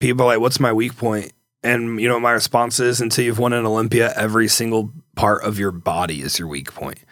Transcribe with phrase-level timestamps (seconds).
[0.00, 1.32] people are like, what's my weak point?
[1.62, 5.58] And you know my response is until you've won an Olympia, every single part of
[5.58, 7.04] your body is your weak point.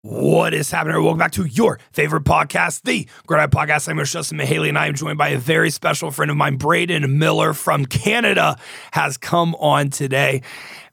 [0.00, 1.02] What is happening?
[1.02, 3.88] Welcome back to your favorite podcast, the Eye Podcast.
[3.88, 6.36] I'm your host, Justin Mihaly, and I am joined by a very special friend of
[6.38, 8.56] mine, Braeden Miller from Canada,
[8.92, 10.40] has come on today.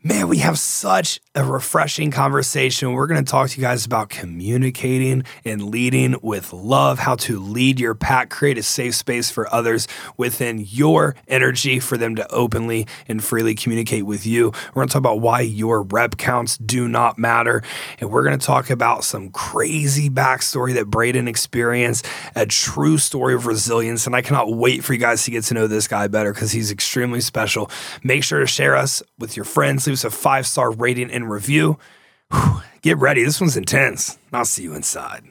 [0.07, 2.93] Man, we have such a refreshing conversation.
[2.93, 7.39] We're going to talk to you guys about communicating and leading with love, how to
[7.39, 12.31] lead your pack, create a safe space for others within your energy for them to
[12.31, 14.51] openly and freely communicate with you.
[14.75, 17.63] We're going to talk about why your rep counts do not matter.
[17.99, 23.33] And we're going to talk about some crazy backstory that Braeden experienced, a true story
[23.33, 24.05] of resilience.
[24.05, 26.51] And I cannot wait for you guys to get to know this guy better because
[26.51, 27.71] he's extremely special.
[28.03, 31.77] Make sure to share us with your friends a five star rating and review.
[32.31, 33.23] Whew, get ready.
[33.23, 34.17] This one's intense.
[34.33, 35.23] I'll see you inside.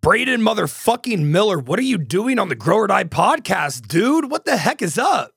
[0.00, 4.30] Braeden motherfucking Miller, what are you doing on the Grow or Die podcast, dude?
[4.30, 5.32] What the heck is up?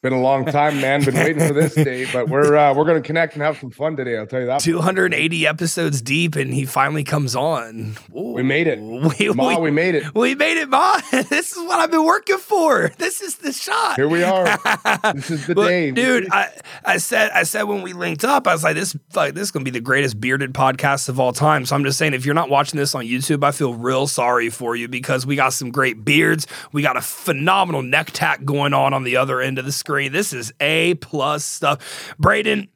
[0.00, 1.04] Been a long time, man.
[1.04, 3.96] Been waiting for this day, but we're uh, we're gonna connect and have some fun
[3.96, 4.16] today.
[4.16, 4.60] I'll tell you that.
[4.60, 7.96] 280 episodes deep, and he finally comes on.
[8.16, 8.78] Ooh, we made it,
[9.18, 9.56] we, Ma.
[9.56, 10.14] We, we, made it.
[10.14, 11.00] We made it, Ma.
[11.10, 12.92] This is what I've been working for.
[12.96, 13.96] This is the shot.
[13.96, 14.44] Here we are.
[15.14, 16.28] this is the but, day, dude.
[16.30, 16.52] I,
[16.84, 19.50] I said I said when we linked up, I was like, this like this is
[19.50, 21.66] gonna be the greatest bearded podcast of all time.
[21.66, 24.48] So I'm just saying, if you're not watching this on YouTube, I feel real sorry
[24.48, 26.46] for you because we got some great beards.
[26.70, 30.12] We got a phenomenal neck tack going on on the other end of the screen.
[30.12, 32.14] This is A plus stuff.
[32.18, 32.68] Braeden,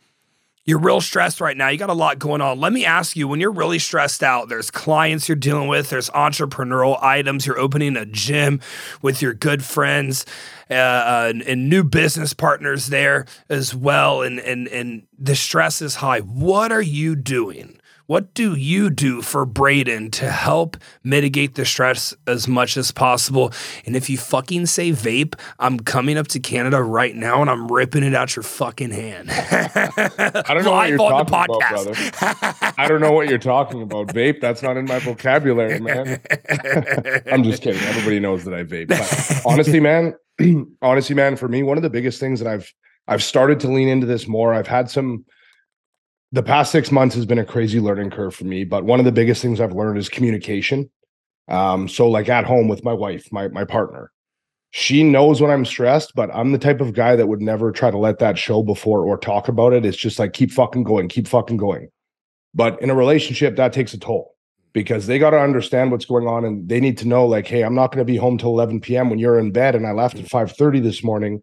[0.64, 1.68] you're real stressed right now.
[1.68, 2.58] You got a lot going on.
[2.58, 6.08] Let me ask you when you're really stressed out, there's clients you're dealing with, there's
[6.10, 8.60] entrepreneurial items, you're opening a gym
[9.02, 10.24] with your good friends
[10.70, 14.22] uh, uh, and, and new business partners there as well.
[14.22, 16.20] And, and, and the stress is high.
[16.20, 17.78] What are you doing?
[18.06, 23.53] What do you do for Braeden to help mitigate the stress as much as possible?
[23.86, 27.70] And if you fucking say vape, I'm coming up to Canada right now and I'm
[27.70, 29.30] ripping it out your fucking hand.
[29.30, 31.95] I don't know what you're talking about, brother.
[32.79, 34.08] I don't know what you're talking about.
[34.08, 36.20] Vape, that's not in my vocabulary, man.
[37.33, 37.80] I'm just kidding.
[37.83, 38.89] Everybody knows that I vape.
[38.89, 40.14] But honestly, man,
[40.83, 42.73] honestly, man, for me, one of the biggest things that I've
[43.08, 44.55] I've started to lean into this more.
[44.55, 45.24] I've had some
[46.33, 48.65] the past six months has been a crazy learning curve for me.
[48.65, 50.91] But one of the biggest things I've learned is communication.
[51.48, 54.11] Um, so like at home with my wife, my my partner,
[54.70, 57.91] she knows when I'm stressed, but I'm the type of guy that would never try
[57.91, 59.85] to let that show before or talk about it.
[59.85, 61.89] It's just like keep fucking going, keep fucking going.
[62.55, 64.35] But in a relationship, that takes a toll
[64.73, 67.63] because they got to understand what's going on and they need to know like, hey,
[67.63, 69.11] I'm not going to be home till 11 p.m.
[69.11, 71.43] when you're in bed and I left at 5:30 this morning.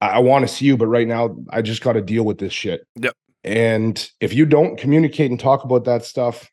[0.00, 2.38] I, I want to see you, but right now I just got to deal with
[2.38, 2.80] this shit.
[2.96, 3.14] Yep.
[3.46, 6.50] And if you don't communicate and talk about that stuff,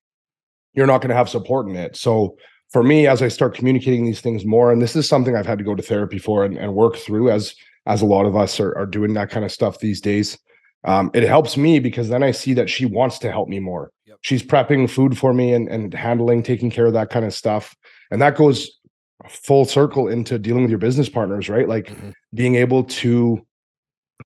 [0.74, 1.96] you're not going to have support in it.
[1.96, 2.38] So
[2.72, 5.58] for me, as I start communicating these things more, and this is something I've had
[5.58, 7.56] to go to therapy for and, and work through as
[7.86, 10.38] as a lot of us are, are doing that kind of stuff these days.
[10.86, 13.92] Um, it helps me because then I see that she wants to help me more.
[14.06, 14.20] Yep.
[14.22, 17.76] She's prepping food for me and, and handling, taking care of that kind of stuff.
[18.10, 18.80] And that goes
[19.28, 21.68] full circle into dealing with your business partners, right?
[21.68, 22.12] Like mm-hmm.
[22.34, 23.46] being able to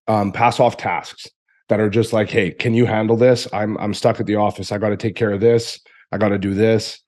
[0.08, 1.28] um, pass off tasks
[1.70, 3.48] that are just like, hey, can you handle this?
[3.54, 4.72] I'm I'm stuck at the office.
[4.72, 5.80] I got to take care of this.
[6.12, 7.00] I got to do this.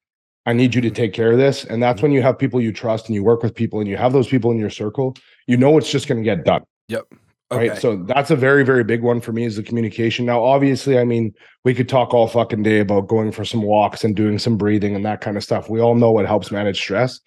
[0.46, 1.64] I need you to take care of this.
[1.64, 2.06] And that's mm-hmm.
[2.06, 4.28] when you have people you trust and you work with people and you have those
[4.28, 5.16] people in your circle,
[5.48, 6.64] you know it's just going to get done.
[6.88, 7.06] Yep.
[7.52, 7.70] Okay.
[7.70, 7.82] Right.
[7.82, 10.26] So that's a very, very big one for me is the communication.
[10.26, 11.34] Now, obviously, I mean,
[11.66, 14.96] we could talk all fucking day about going for some walks and doing some breathing
[14.96, 15.70] and that kind of stuff.
[15.70, 17.20] We all know what helps manage stress.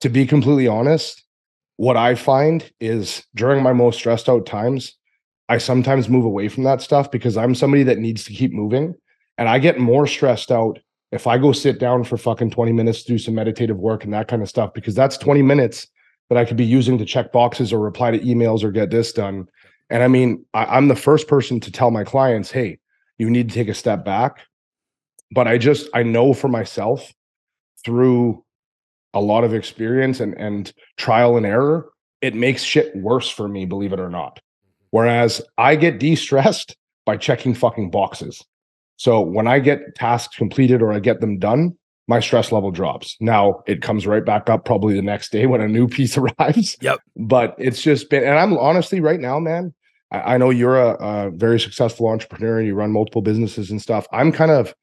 [0.00, 1.24] To be completely honest,
[1.76, 4.96] what I find is during my most stressed out times,
[5.50, 8.94] I sometimes move away from that stuff because I'm somebody that needs to keep moving.
[9.36, 10.78] And I get more stressed out
[11.10, 14.28] if I go sit down for fucking 20 minutes do some meditative work and that
[14.28, 15.88] kind of stuff, because that's 20 minutes
[16.28, 19.12] that I could be using to check boxes or reply to emails or get this
[19.12, 19.48] done.
[19.90, 22.78] And I mean, I, am the first person to tell my clients, hey,
[23.18, 24.42] you need to take a step back.
[25.32, 27.12] But I just, I know for myself
[27.84, 28.44] through
[29.14, 31.90] a lot of experience and, and trial and error,
[32.20, 34.38] it makes shit worse for me, believe it or not.
[34.90, 36.76] Whereas I get de stressed
[37.06, 38.44] by checking fucking boxes.
[38.96, 41.76] So when I get tasks completed or I get them done,
[42.06, 43.16] my stress level drops.
[43.20, 46.76] Now it comes right back up probably the next day when a new piece arrives.
[46.82, 46.98] Yep.
[47.16, 49.72] But it's just been, and I'm honestly right now, man,
[50.10, 53.80] I, I know you're a, a, very successful entrepreneur and you run multiple businesses and
[53.80, 54.06] stuff.
[54.12, 54.74] I'm kind of,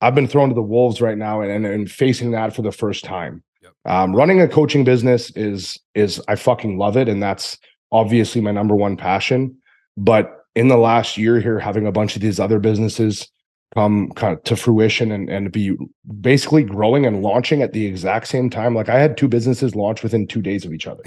[0.00, 2.70] I've been thrown to the wolves right now and, and, and facing that for the
[2.70, 3.42] first time.
[3.62, 3.72] Yep.
[3.84, 7.08] Um, running a coaching business is, is I fucking love it.
[7.08, 7.58] And that's
[7.92, 9.56] obviously my number one passion.
[9.96, 13.28] But in the last year here, having a bunch of these other businesses
[13.74, 15.76] come kind of to fruition and, and be
[16.20, 18.74] basically growing and launching at the exact same time.
[18.74, 21.02] Like I had two businesses launch within two days of each other.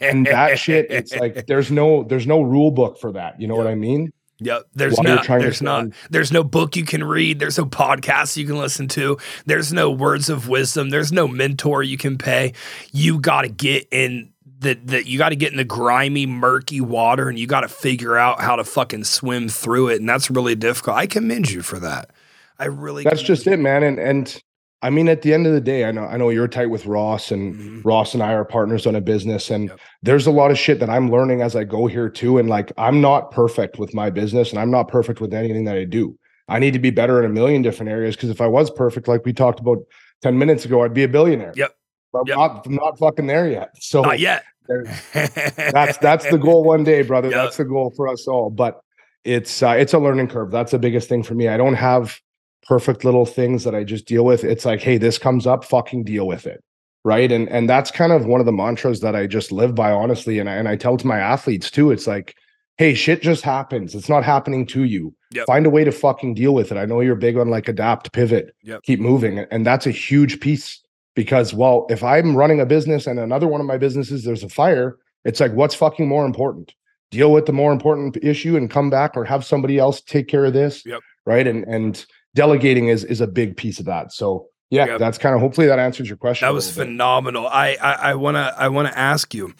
[0.00, 3.40] and that shit, it's like there's no there's no rule book for that.
[3.40, 4.12] You know what I mean?
[4.40, 4.62] Yep.
[4.74, 8.46] There's While not there's not there's no book you can read, there's no podcast you
[8.46, 12.54] can listen to, there's no words of wisdom, there's no mentor you can pay.
[12.92, 14.29] You gotta get in
[14.60, 18.40] the, the you gotta get in the grimy, murky water and you gotta figure out
[18.40, 20.00] how to fucking swim through it.
[20.00, 20.96] And that's really difficult.
[20.96, 22.10] I commend you for that.
[22.58, 23.52] I really That's just you.
[23.52, 23.82] it, man.
[23.82, 24.42] And and
[24.82, 26.86] I mean, at the end of the day, I know I know you're tight with
[26.86, 27.84] Ross, and Mhm.
[27.84, 29.80] Ross and I are partners on a business, and Yep.
[30.02, 32.38] there's a lot of shit that I'm learning as I go here too.
[32.38, 35.76] And like, I'm not perfect with my business, and I'm not perfect with anything that
[35.76, 36.16] I do.
[36.48, 39.06] I need to be better in a million different areas because if I was perfect,
[39.06, 39.78] like we talked about
[40.22, 41.52] ten minutes ago, I'd be a billionaire.
[41.56, 41.72] Yep.
[42.12, 42.36] But Yep.
[42.38, 43.70] I'm not I'm not fucking there yet.
[43.80, 44.44] So Not yet.
[45.12, 47.28] that's that's the goal one day, brother.
[47.28, 47.36] Yep.
[47.36, 48.50] That's the goal for us all.
[48.50, 48.80] But
[49.24, 50.50] it's uh, it's a learning curve.
[50.50, 51.48] That's the biggest thing for me.
[51.48, 52.18] I don't have
[52.66, 54.44] perfect little things that I just deal with.
[54.44, 56.62] It's like, hey, this comes up, fucking deal with it.
[57.04, 57.32] Right.
[57.32, 60.38] And and that's kind of one of the mantras that I just live by, honestly.
[60.38, 61.90] And I and I tell to my athletes too.
[61.90, 62.34] It's like,
[62.78, 63.94] hey, shit just happens.
[63.94, 65.14] It's not happening to you.
[65.32, 65.46] Yep.
[65.46, 66.78] Find a way to fucking deal with it.
[66.78, 68.82] I know you're big on like adapt, pivot, Yep.
[68.82, 69.38] keep moving.
[69.50, 70.80] And that's a huge piece
[71.20, 74.48] because well, if I'm running a business and another one of my businesses, there's a
[74.48, 74.96] fire,
[75.26, 76.72] it's like, what's fucking more important?
[77.10, 80.46] Deal with the more important issue and come back or have somebody else take care
[80.46, 80.82] of this.
[80.86, 81.00] Yep.
[81.26, 81.46] Right.
[81.46, 84.12] And and delegating is is a big piece of that.
[84.12, 84.98] So yeah, Yep.
[84.98, 86.46] that's kind of hopefully that answers your question.
[86.46, 87.46] That was phenomenal.
[87.46, 89.52] I I, I wanna I wanna ask you.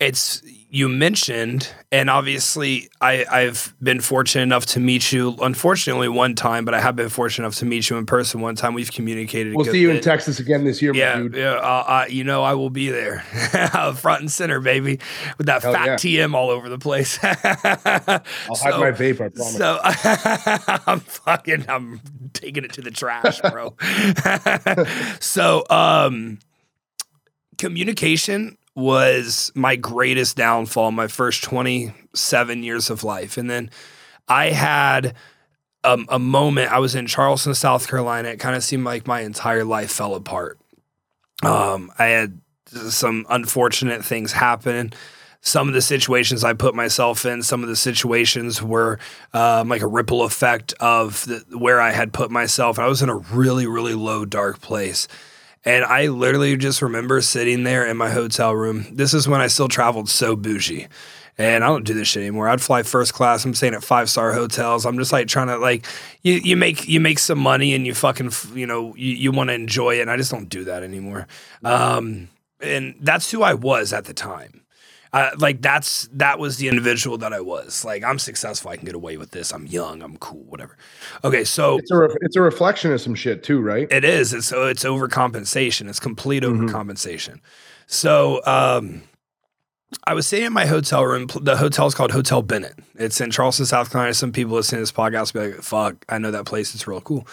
[0.00, 5.34] It's you mentioned, and obviously I I've been fortunate enough to meet you.
[5.40, 8.54] Unfortunately, one time, but I have been fortunate enough to meet you in person one
[8.54, 8.74] time.
[8.74, 9.54] We've communicated.
[9.56, 10.00] We'll see you in.
[10.00, 11.34] Texas again this year, my Yeah, dude.
[11.34, 11.52] yeah.
[11.54, 13.20] Uh, uh, you know, I will be there,
[13.96, 15.00] front and center, baby,
[15.36, 15.94] with that Hell fat yeah.
[15.96, 17.18] TM all over the place.
[17.24, 19.56] I'll hide my vape, I promise.
[19.56, 19.80] So
[20.86, 22.00] I'm fucking I'm
[22.34, 23.74] taking it to the trash, bro.
[25.20, 26.38] so um
[27.56, 33.36] communication was my greatest downfall my first 27 years of life.
[33.36, 33.70] And then
[34.28, 35.14] I had
[35.82, 38.28] a, a moment I was in Charleston, South Carolina.
[38.28, 40.58] It kind of seemed like my entire life fell apart.
[41.42, 44.92] Um I had some unfortunate things happen
[45.40, 48.98] some of the situations I put myself in, some of the situations were
[49.32, 52.78] um, like a ripple effect of the, where I had put myself.
[52.78, 55.06] I was in a really, really low, dark place.
[55.64, 58.86] And I literally just remember sitting there in my hotel room.
[58.92, 60.88] This is when I still traveled so bougie.
[61.36, 62.48] And I don't do this shit anymore.
[62.48, 63.44] I'd fly first class.
[63.44, 64.84] I'm staying at five star hotels.
[64.84, 65.86] I'm just like trying to like
[66.22, 69.50] you, you make you make some money and you fucking you know you, you want
[69.50, 70.02] to enjoy it.
[70.02, 71.28] And I just don't do that anymore.
[71.62, 72.28] Um,
[72.60, 74.62] and that's who I was at the time.
[75.12, 77.84] Uh, like that's that was the individual that I was.
[77.84, 78.70] Like I'm successful.
[78.70, 79.52] I can get away with this.
[79.52, 80.02] I'm young.
[80.02, 80.44] I'm cool.
[80.44, 80.76] Whatever.
[81.24, 83.88] Okay, so It's a ref- it's a reflection of some shit too, right?
[83.90, 84.32] it is.
[84.34, 85.88] It's so it's overcompensation.
[85.88, 86.68] It's complete Mhm.
[86.70, 87.40] overcompensation.
[87.86, 89.02] So um,
[90.04, 91.28] I was staying in my hotel room.
[91.40, 92.78] The hotel is called Hotel Bennett.
[92.96, 94.12] It's in Charleston, South Carolina.
[94.12, 96.74] Some people listening to this podcast be like, "Fuck, I know that place.
[96.74, 97.26] It's real cool."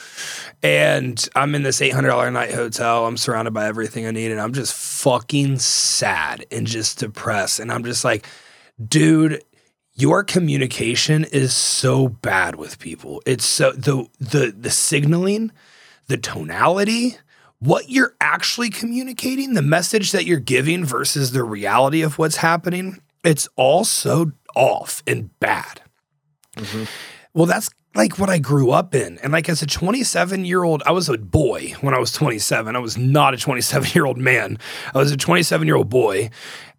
[0.63, 3.05] And I'm in this eight hundred dollar night hotel.
[3.05, 7.59] I'm surrounded by everything I need, and I'm just fucking sad and just depressed.
[7.59, 8.25] And I'm just like,
[8.85, 9.43] dude,
[9.93, 13.21] your communication is so bad with people.
[13.25, 15.51] It's so the the the signaling,
[16.07, 17.17] the tonality,
[17.59, 23.01] what you're actually communicating, the message that you're giving versus the reality of what's happening.
[23.23, 25.81] It's all so off and bad.
[26.57, 26.83] Mm-hmm.
[27.33, 29.17] Well, that's like what I grew up in.
[29.19, 32.75] And like as a 27 year old, I was a boy when I was 27.
[32.75, 34.57] I was not a 27 year old man.
[34.93, 36.29] I was a 27 year old boy.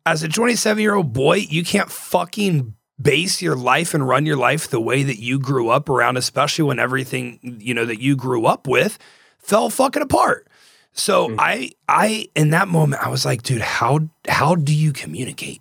[0.05, 4.37] As a 27 year old boy, you can't fucking base your life and run your
[4.37, 8.17] life the way that you grew up around, especially when everything, you know, that you
[8.17, 8.99] grew up with
[9.39, 10.49] fell fucking apart.
[10.97, 11.41] So mm-hmm.
[11.41, 15.61] I I in that moment I was like, dude, how how do you communicate?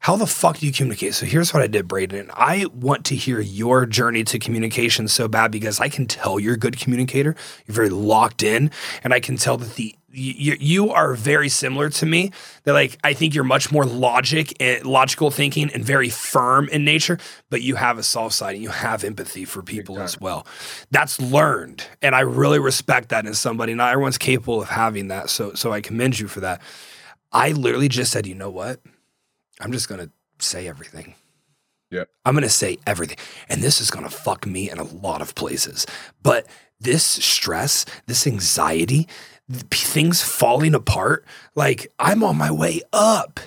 [0.00, 1.14] How the fuck do you communicate?
[1.14, 2.28] So here's what I did, Braeden.
[2.34, 6.54] I want to hear your journey to communication so bad because I can tell you're
[6.54, 7.36] a good communicator.
[7.66, 8.72] You're very locked in,
[9.04, 12.32] and I can tell that the you, you are very similar to me.
[12.64, 16.84] That like I think you're much more logic and logical thinking and very firm in
[16.84, 17.18] nature,
[17.50, 20.46] but you have a soft side and you have empathy for people as well.
[20.90, 23.74] That's learned, and I really respect that in somebody.
[23.74, 26.60] Not everyone's capable of having that, so so I commend you for that.
[27.32, 28.80] I literally just said, you know what?
[29.60, 31.14] I'm just gonna say everything.
[31.90, 32.08] Yep.
[32.24, 33.18] I'm gonna say everything.
[33.48, 35.86] And this is gonna fuck me in a lot of places.
[36.22, 36.46] But
[36.80, 39.08] this stress, this anxiety,
[39.50, 43.40] things falling apart, like I'm on my way up.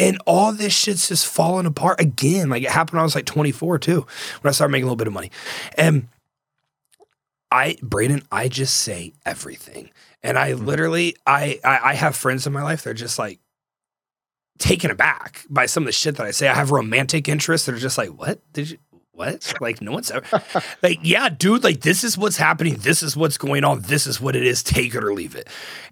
[0.00, 2.50] And all this shit's just falling apart again.
[2.50, 4.06] Like it happened when I was like 24 too,
[4.40, 5.32] when I started making a little bit of money.
[5.76, 6.06] And
[7.50, 9.90] I Braeden, I just say everything.
[10.22, 10.66] And I Mhm.
[10.66, 13.40] literally I, I I have friends in my life They're just like
[14.58, 16.48] taken aback by some of the shit that I say.
[16.48, 18.78] I have romantic interests that are just like, what did you
[19.18, 19.52] what?
[19.60, 20.42] Like no one's ever
[20.82, 22.76] like, yeah, dude, like this is what's happening.
[22.76, 23.80] This is what's going on.
[23.82, 24.62] This is what it is.
[24.62, 25.48] Take it or leave it.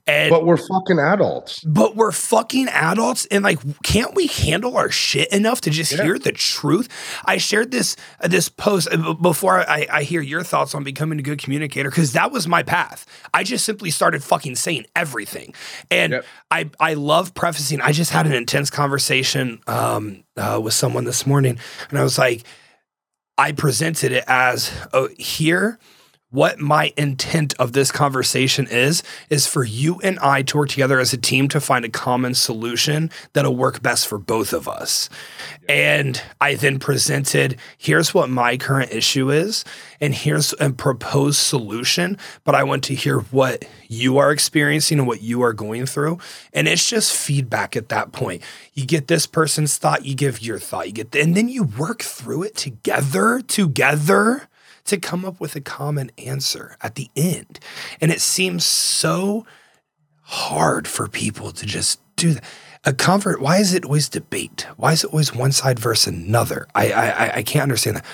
[0.07, 1.65] And but we're fucking adults.
[1.65, 6.05] but we're fucking adults and like can't we handle our shit enough to just Yeah.
[6.05, 6.89] hear the truth
[7.25, 11.19] i shared this uh, this post uh, before I, I hear your thoughts on becoming
[11.19, 13.05] a good communicator because that was my path
[13.35, 15.53] i just simply started fucking saying everything
[15.91, 16.25] and Yep.
[16.53, 21.27] i i love prefacing i just had an intense conversation um uh, with someone this
[21.27, 21.59] morning
[21.91, 22.45] and i was like
[23.39, 25.79] i presented it as oh here
[26.37, 31.01] what my intent of this conversation is is for you and I to work together
[31.01, 35.09] as a team to find a common solution that'll work best for both of us.
[35.67, 39.65] And I then presented here's what my current issue is
[39.99, 45.09] and here's a proposed solution, but I want to hear what you are experiencing and
[45.09, 46.19] what you are going through.
[46.53, 48.43] And it's just feedback at that point.
[48.75, 52.03] You get this person's thought, you give your thought, you get and then you work
[52.03, 54.51] through it together, together
[54.87, 57.61] to come up with a common answer at the end.
[58.01, 59.47] And it seems so
[60.23, 62.45] hard for people to just do that.
[62.85, 64.67] A convert, why is it always debate?
[64.77, 66.69] Why is it always one side versus another?
[66.75, 68.05] I I, I- can't understand that.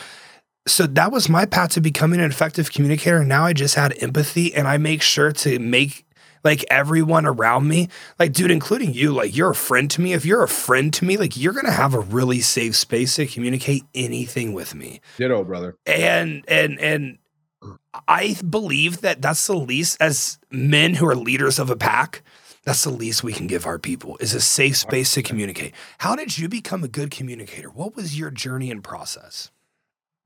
[0.67, 3.23] So that was my path to becoming an effective communicator.
[3.25, 6.07] Now I just had empathy and I make sure to make
[6.45, 10.13] like everyone around me, like dude, including you, like you're a friend to me.
[10.13, 13.27] If you're a friend to me, like you're gonna have a really safe space to
[13.27, 15.77] communicate anything with me Ditto, brother.
[15.87, 17.19] and and and
[18.09, 22.23] I believe that that's the least as men who are leaders of a pack.
[22.65, 25.75] That's the least we can give our people is a safe space to communicate.
[25.99, 27.69] How did you become a good communicator?
[27.71, 29.51] What was your journey and process?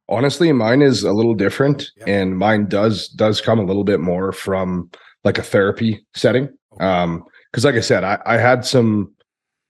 [0.09, 2.05] honestly mine is a little different Yeah.
[2.07, 4.89] and mine does does come a little bit more from
[5.27, 6.49] like a therapy setting.
[6.81, 7.25] Um
[7.57, 9.15] because like i said I, I had some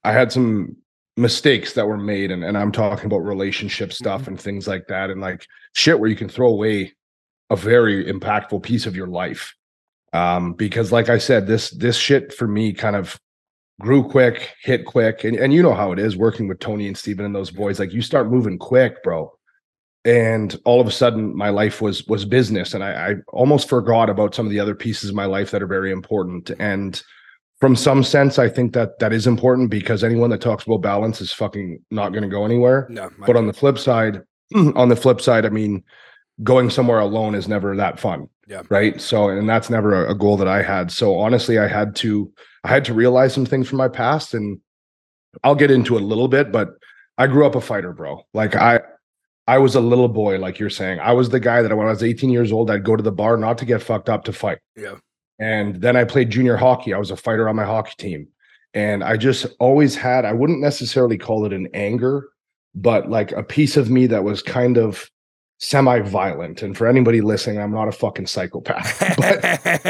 [0.03, 0.77] i had some
[1.17, 5.09] mistakes that were made and, and i'm talking about relationship stuff and things like that
[5.09, 6.93] and like shit where you can throw away
[7.51, 9.55] a very impactful piece of your life.
[10.13, 13.21] Um because like i said this this shit for me kind of
[13.81, 16.97] grew quick hit quick and, and you know how it is working with tony and
[16.97, 19.31] steven and those boys like you start moving quick bro
[20.07, 22.73] and all of a sudden my life was was business.
[22.75, 25.63] And I, I almost forgot about some of the other pieces of my life that
[25.63, 26.51] are very important.
[26.61, 27.03] And
[27.59, 31.23] from some sense i think that that is important because anyone that talks about balance
[31.23, 32.87] is fucking not going to go anywhere.
[32.91, 34.21] No, but on the flip side
[34.55, 35.83] on the flip side i mean
[36.43, 38.61] going somewhere alone is never that fun Yeah.
[38.69, 39.01] right?
[39.01, 40.93] So and that's never a, a goal that i had.
[40.93, 42.31] So honestly i had to
[42.63, 44.61] i had to realize some things from my past and
[45.43, 46.69] i'll get into it a little bit but
[47.17, 48.21] i grew up a fighter bro.
[48.35, 48.81] Like i
[49.49, 51.91] i was a little boy like you're saying i was the guy that when i
[51.91, 54.33] was 18 years old i'd go to the bar not to get fucked up to
[54.33, 54.97] fight yeah,
[55.39, 56.95] and then I played junior hockey.
[56.95, 58.29] I was a fighter on my hockey team.
[58.75, 62.29] And I just always had, I wouldn't necessarily call it an anger,
[62.75, 65.11] but like a piece of me that was kind of
[65.59, 66.63] semi violent.
[66.63, 68.99] And for anybody listening, I'm not a fucking psychopath.
[69.17, 69.41] But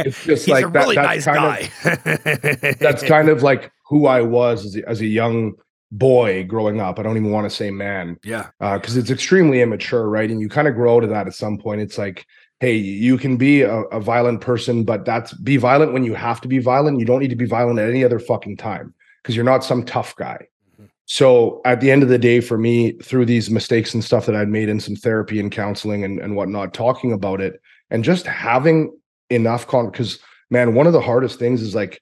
[0.07, 2.73] it's just like a that- really that's nice kind guy.
[2.81, 5.55] that's kind of like who I was as a, as a young
[5.93, 6.99] boy growing up.
[6.99, 10.31] I don't even want to say man yeah, because it's extremely immature, right?
[10.31, 11.81] And you kind of grow to that at some point.
[11.81, 12.27] It's like,
[12.61, 16.41] hey, you can be a, a violent person, but that's be violent when you have
[16.41, 16.99] to be violent.
[16.99, 19.85] You don't need to be violent at any other fucking time because you're not some
[19.85, 20.47] tough guy.
[20.81, 20.89] Mhm.
[21.05, 24.37] So at the end of the day, for me, through these mistakes and stuff that
[24.37, 28.27] I'd made in some therapy and counseling and, and whatnot, talking about it and just
[28.27, 28.97] having
[29.31, 30.19] enough con because
[30.51, 32.01] man, one of the hardest things is like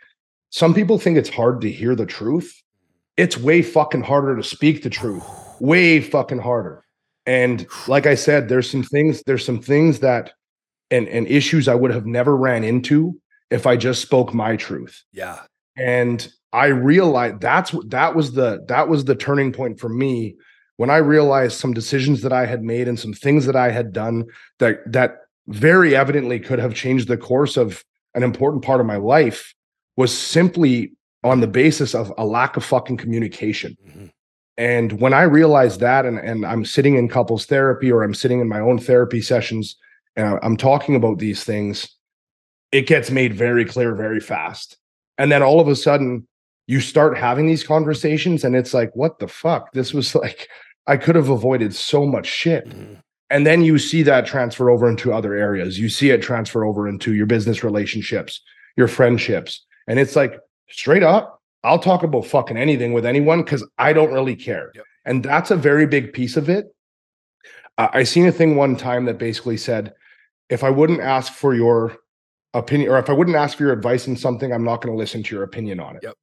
[0.50, 2.62] some people think it's hard to hear the truth.
[3.16, 5.24] It's way fucking harder to speak the truth
[5.60, 6.84] way fucking harder.
[7.26, 10.32] And like I said, there's some things, there's some things that
[10.90, 13.18] and and issues I would have never ran into
[13.50, 15.02] if I just spoke my truth.
[15.12, 15.40] yeah,
[15.76, 20.36] And I realized that's what that was the that was the turning point for me
[20.76, 23.92] when I realized some decisions that I had made and some things that I had
[23.92, 24.26] done
[24.58, 28.96] that that very evidently could have changed the course of an important part of my
[28.96, 29.54] life
[29.96, 30.92] was simply
[31.24, 33.76] on the basis of a lack of fucking communication.
[33.88, 34.10] Mhm.
[34.56, 38.40] And when I realized that, and, and I'm sitting in couples therapy or I'm sitting
[38.40, 39.76] in my own therapy sessions
[40.14, 41.88] and I'm talking about these things,
[42.70, 44.76] it gets made very clear very fast.
[45.18, 46.28] And then all of a sudden,
[46.66, 49.72] you start having these conversations, and it's like, what the fuck?
[49.72, 50.48] This was like,
[50.86, 52.68] I could have avoided so much shit.
[52.68, 53.00] Mhm.
[53.30, 55.78] And then you see that transfer over into other areas.
[55.78, 58.40] You see it transfer over into your business relationships,
[58.76, 59.64] your friendships.
[59.88, 64.12] And it's like, straight up, I'll talk about fucking anything with anyone because I don't
[64.12, 64.70] really care.
[64.74, 64.84] Yep.
[65.06, 66.74] And that's a very big piece of it.
[67.78, 69.94] Uh, I seen a thing one time that basically said,
[70.50, 71.96] if I wouldn't ask for your
[72.52, 74.98] opinion or if I wouldn't ask for your advice in something, I'm not going to
[74.98, 76.02] listen to your opinion on it.
[76.04, 76.14] Yep.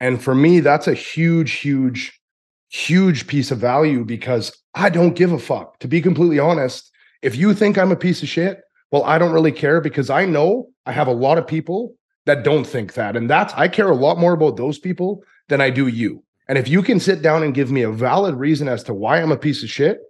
[0.00, 2.20] And for me, that's a huge, huge,
[2.68, 5.78] huge piece of value because I don't give a fuck.
[5.78, 6.90] To be completely honest,
[7.22, 10.26] if you think I'm a piece of shit, well, I don't really care because I
[10.26, 11.94] know I have a lot of people
[12.26, 13.16] that don't think that.
[13.16, 16.22] And that's, I care a lot more about those people than I do you.
[16.48, 19.20] And if you can sit down and give me a valid reason as to why
[19.20, 20.00] I'm a piece of shit,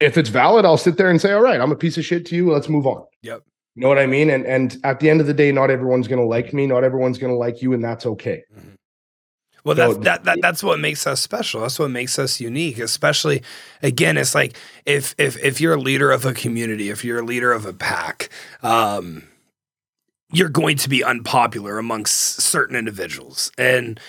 [0.00, 2.26] if it's valid, I'll sit there and say, all right, I'm a piece of shit
[2.26, 2.52] to you.
[2.52, 3.04] Let's move on.
[3.22, 3.42] Yep.
[3.76, 4.30] You know what I mean?
[4.30, 7.18] And and at the end of the day, not everyone's gonna like me, not everyone's
[7.18, 8.42] gonna like you, and that's okay.
[8.54, 8.70] Mm-hmm.
[9.64, 11.60] Well, that's that, that that's what makes us special.
[11.60, 12.78] That's what makes us unique.
[12.78, 13.42] Especially,
[13.82, 14.56] again, it's like
[14.86, 17.74] if if if you're a leader of a community, if you're a leader of a
[17.74, 18.30] pack,
[18.62, 19.24] um,
[20.32, 24.00] you're going to be unpopular amongst certain individuals, and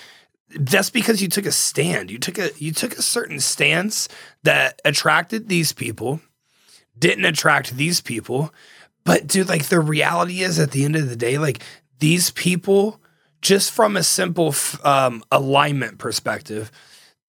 [0.55, 2.09] that's because you took a stand.
[2.09, 4.07] You took a you took a certain stance
[4.43, 6.21] that attracted these people,
[6.97, 8.53] didn't attract these people.
[9.03, 11.61] But dude, like the reality is, at the end of the day, like
[11.99, 13.01] these people
[13.41, 16.71] just from a simple f- um, alignment perspective,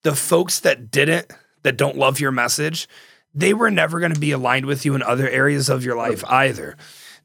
[0.02, 1.30] the folks that didn't,
[1.62, 2.88] that don't love your message,
[3.34, 6.24] they were never going to be aligned with you in other areas of your life
[6.28, 6.76] either.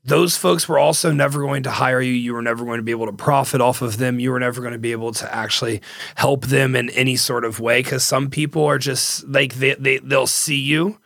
[0.05, 2.11] Those folks were also never going to hire you.
[2.11, 4.19] You were never going to be able to profit off of them.
[4.19, 5.81] You were never going to be able to actually
[6.15, 9.99] help them in any sort of way because some people are just like they, they
[9.99, 10.99] they'll see you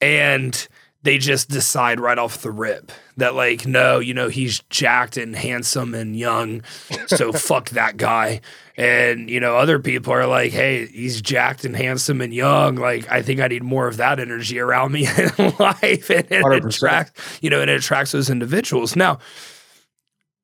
[0.00, 0.68] and
[1.02, 5.36] they just decide right off the rip that like no you know he's jacked and
[5.36, 6.62] handsome and young
[7.06, 8.40] so fuck that guy
[8.76, 13.10] and you know other people are like hey he's jacked and handsome and young like
[13.10, 15.06] i think i need more of that energy around me
[15.38, 16.66] in life and it 100%.
[16.66, 19.18] attracts you know and it attracts those individuals now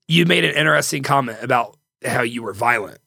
[0.09, 2.99] you made an interesting comment about how you were violent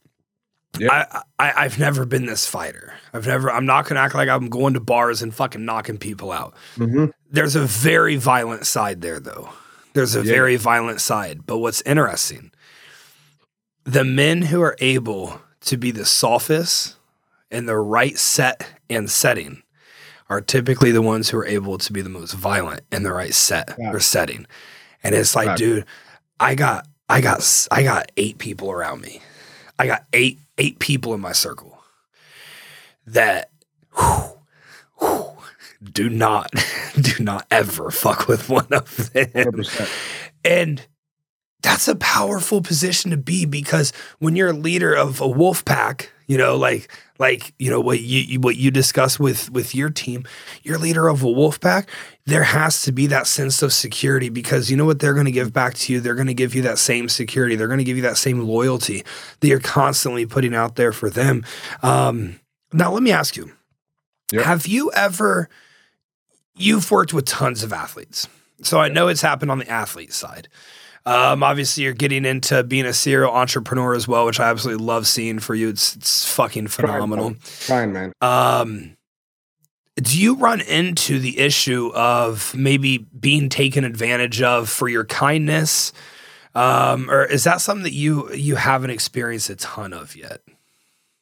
[0.77, 0.89] Yeah.
[0.91, 2.93] I, I I've never been this fighter.
[3.13, 3.49] I've never.
[3.49, 6.53] I'm not gonna act like I'm going to bars and fucking knocking people out.
[6.75, 7.11] Mhm.
[7.31, 9.49] There's a very violent side there, though.
[9.93, 10.33] There's a Yeah.
[10.33, 11.45] very violent side.
[11.45, 12.51] But what's interesting,
[13.85, 16.95] the men who are able to be the sophist
[17.51, 19.61] in the right set and setting
[20.29, 23.33] are typically the ones who are able to be the most violent in the right
[23.33, 23.91] set Yeah.
[23.91, 24.47] or setting.
[25.03, 25.57] And it's like, Right.
[25.57, 25.85] dude,
[26.39, 29.21] I got, I got, I got eight people around me.
[29.77, 31.79] I got eight, eight people in my circle
[33.05, 33.51] that
[33.95, 34.39] whew,
[34.99, 35.37] whew,
[35.83, 36.51] do not,
[36.99, 39.27] do not ever fuck with one of them.
[39.27, 39.89] 100%.
[40.43, 40.85] And
[41.65, 46.11] that's a powerful position to be because when you're a leader of a wolf pack,
[46.27, 50.25] you know, like like you know what you what you discuss with with your team,
[50.61, 51.89] you're leader of a wolf pack.
[52.27, 55.31] There has to be that sense of security because you know what they're going to
[55.31, 55.99] give back to you.
[55.99, 57.55] They're going to give you that same security.
[57.55, 59.03] They're going to give you that same loyalty
[59.39, 61.43] that you're constantly putting out there for them.
[61.81, 62.39] Um,
[62.73, 63.51] now, let me ask you:
[64.31, 64.43] Yep.
[64.43, 65.49] Have you ever?
[66.55, 68.27] You've worked with tons of athletes,
[68.61, 70.47] so I know it's happened on the athlete side.
[71.05, 75.05] Um, obviously, you're getting into being a serial entrepreneur as well, which I absolutely love
[75.05, 75.69] seeing for you.
[75.69, 77.35] It's it's fucking phenomenal.
[77.41, 78.13] Fine, man.
[78.21, 78.97] Um,
[79.97, 85.93] do you run into the issue of maybe being taken advantage of for your kindness,
[86.55, 90.41] um, or is that something that you you haven't experienced a ton of yet?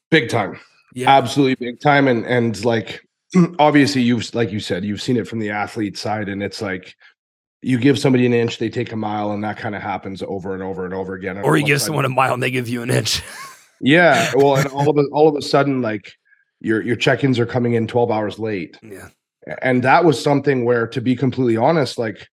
[0.09, 0.59] Big time.
[0.93, 2.07] Yeah, Absolutely big time.
[2.07, 3.05] And and like
[3.59, 6.95] obviously you've like you said, you've seen it from the athlete side, and it's like
[7.63, 10.53] you give somebody an inch, they take a mile, and that kind of happens over
[10.53, 11.37] and over and over again.
[11.39, 13.21] Or you give someone a mile and they give you an inch.
[13.85, 14.31] Yeah.
[14.35, 16.13] Well, and all of a all of a sudden, like
[16.61, 18.79] your your check-ins are coming in 12 hours late.
[18.81, 19.09] yeah,
[19.61, 22.29] And that was something where, to be completely honest, like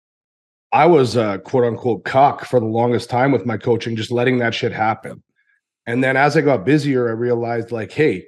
[0.73, 4.38] I was a quote unquote cock for the longest time with my coaching, just letting
[4.41, 5.23] that shit happen.
[5.87, 8.27] And then as I got busier, I realized like, hey,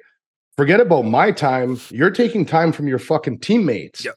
[0.56, 1.78] forget about my time.
[1.90, 4.02] You're taking time from your fucking teammates.
[4.02, 4.14] Yep.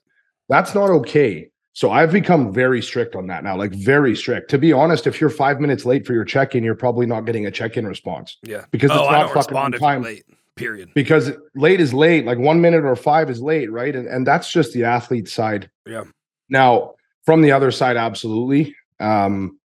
[0.47, 1.49] That's not okay.
[1.73, 4.49] So I've become very strict on that now, like very strict.
[4.51, 7.47] To be honest, if you're five minutes late for your check-in, you're probably not getting
[7.47, 8.65] a check-in response yeah.
[8.69, 10.23] because oh, it's I not don't fucking on respond if you're time late.
[10.55, 10.91] Period.
[10.93, 14.51] because late is late like one minute or five is late right and, and that's
[14.51, 16.03] just the athlete side Yeah.
[16.47, 16.93] now
[17.25, 19.57] from the other side absolutely um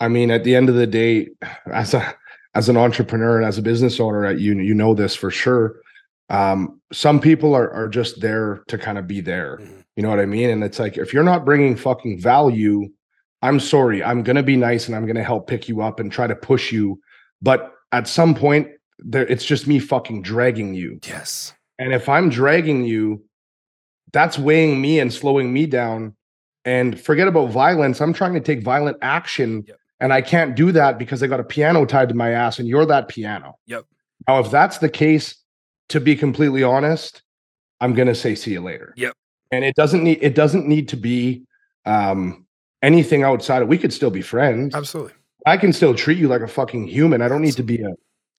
[0.00, 1.28] i mean at the end of the day
[1.66, 2.14] as a
[2.54, 5.82] as an entrepreneur and as a business owner you you know this for sure
[6.30, 9.81] um some people are are just there to kind of be there Mhm.
[9.96, 12.88] You know what i mean and it's like if you're not bringing fucking value
[13.42, 16.00] i'm sorry i'm going to be nice and i'm going to help pick you up
[16.00, 17.00] and try to push you
[17.40, 21.52] but at some point there it's just me fucking dragging you Yes.
[21.78, 23.24] and if I'm dragging you,
[24.12, 26.14] that's weighing me and slowing me down.
[26.64, 28.00] And forget about violence.
[28.00, 29.64] I'm trying to take violent action.
[29.66, 29.78] Yep.
[30.00, 32.68] And I can't do that because I got a piano tied to my ass and
[32.68, 33.58] you're that piano.
[33.66, 33.86] Yep.
[34.28, 35.34] Now, if that's the case,
[35.88, 37.22] to be completely honest,
[37.80, 38.94] I'm gonna say see you later.
[38.96, 39.14] Yep.
[39.52, 41.44] And it doesn't need it doesn't need to be
[41.84, 42.46] um
[42.82, 44.74] anything outside of we could still be friends.
[44.74, 45.12] Absolutely.
[45.46, 47.22] I can still treat you like a fucking human.
[47.22, 47.92] I don't need to be a,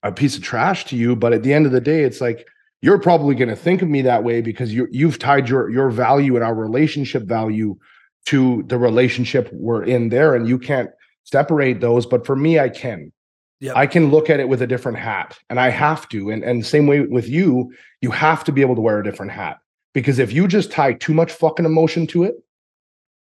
[0.07, 1.15] a piece of trash to you.
[1.15, 2.47] But at the end of the day, it's like
[2.81, 5.89] you're probably going to think of me that way because you you've tied your your
[5.89, 7.77] value and our relationship value
[8.25, 10.89] to the relationship we're in there, and you can't
[11.23, 12.05] separate those.
[12.05, 13.11] But for me, I can.
[13.59, 13.77] Yep.
[13.77, 16.29] I can look at it with a different hat, and I have to.
[16.29, 19.31] And and same way with you, you have to be able to wear a different
[19.31, 19.59] hat
[19.93, 22.35] because if you just tie too much fucking emotion to it,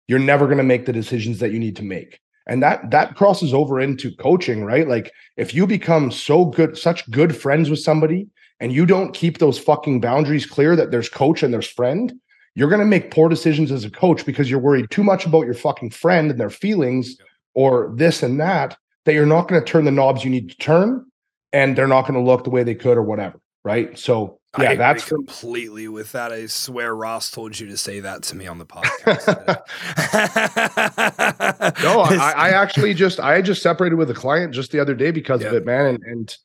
[0.08, 2.20] you're never going to make the decisions that you need to make.
[2.46, 4.88] And that that crosses over into coaching right?
[4.88, 8.26] Like if you become so good such good friends with somebody
[8.58, 12.12] and you don't keep those fucking boundaries clear that there's coach and there's friend
[12.54, 15.46] you're going to make poor decisions as a coach because you're worried too much about
[15.46, 17.16] your fucking friend and their feelings
[17.54, 20.56] or this and that that you're not going to turn the knobs you need to
[20.56, 21.04] turn
[21.52, 23.96] and they're not going to look the way they could or whatever right?
[23.98, 26.30] So yeah that's completely with that.
[26.32, 29.62] I swear Ross told you to say that to me on the podcast.
[31.82, 35.10] no, I, I actually just I just separated with a client just the other day
[35.10, 35.86] because of it, man.
[35.86, 36.36] And, and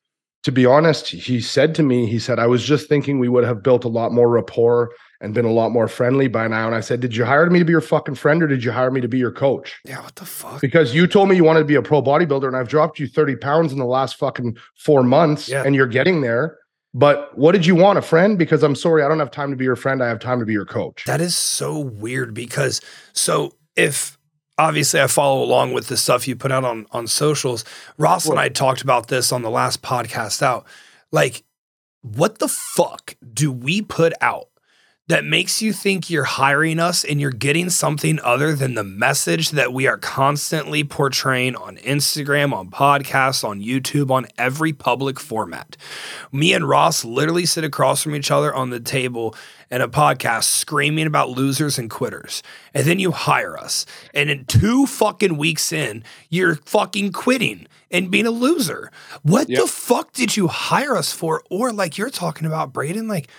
[0.43, 3.43] to be honest, he said to me, he said, I was just thinking we would
[3.43, 6.67] have built a lot more rapport and been a lot more friendly by now.
[6.67, 8.71] And I said, Did you hire me to be your fucking friend or did you
[8.71, 9.77] hire me to be your coach?
[9.83, 10.61] yeah, what the fuck?
[10.61, 13.07] Because you told me you wanted to be a pro bodybuilder and I've dropped you
[13.07, 15.63] 30 pounds in the last fucking four months Yeah.
[15.65, 16.57] and you're getting there.
[16.97, 18.39] But what did you want, a friend?
[18.39, 20.01] Because I'm sorry, I don't have time to be your friend.
[20.01, 21.03] I have time to be your coach.
[21.05, 22.81] That is so weird because
[23.13, 24.17] so if
[24.57, 27.63] obviously I follow along with the stuff you put out on on socials,
[27.99, 30.65] Ross and I talked about this on the last podcast out.
[31.11, 31.43] Like,
[32.01, 34.49] what the fuck do we put out
[35.07, 39.51] that makes you think you're hiring us and you're getting something other than the message
[39.51, 45.77] that we are constantly portraying on Instagram, on podcasts, on YouTube, on every public format?
[46.31, 49.33] Me and Ross literally sit across from each other on the table
[49.71, 52.43] in a podcast screaming about losers and quitters.
[52.73, 53.85] And then you hire us.
[54.13, 58.91] And in two fucking weeks in, you're fucking quitting and being a loser.
[59.23, 61.43] What the fuck did you hire us for?
[61.49, 63.29] Or like you're talking about, Braeden, like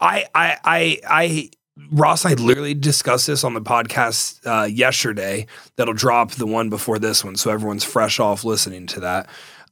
[0.00, 1.50] I I I I
[1.92, 5.46] Ross and I literally discussed this on the podcast uh, yesterday.
[5.76, 9.28] That'll drop the one before this one, so everyone's fresh off listening to that.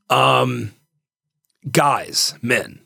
[0.09, 0.73] Um,
[1.71, 2.81] guys, men,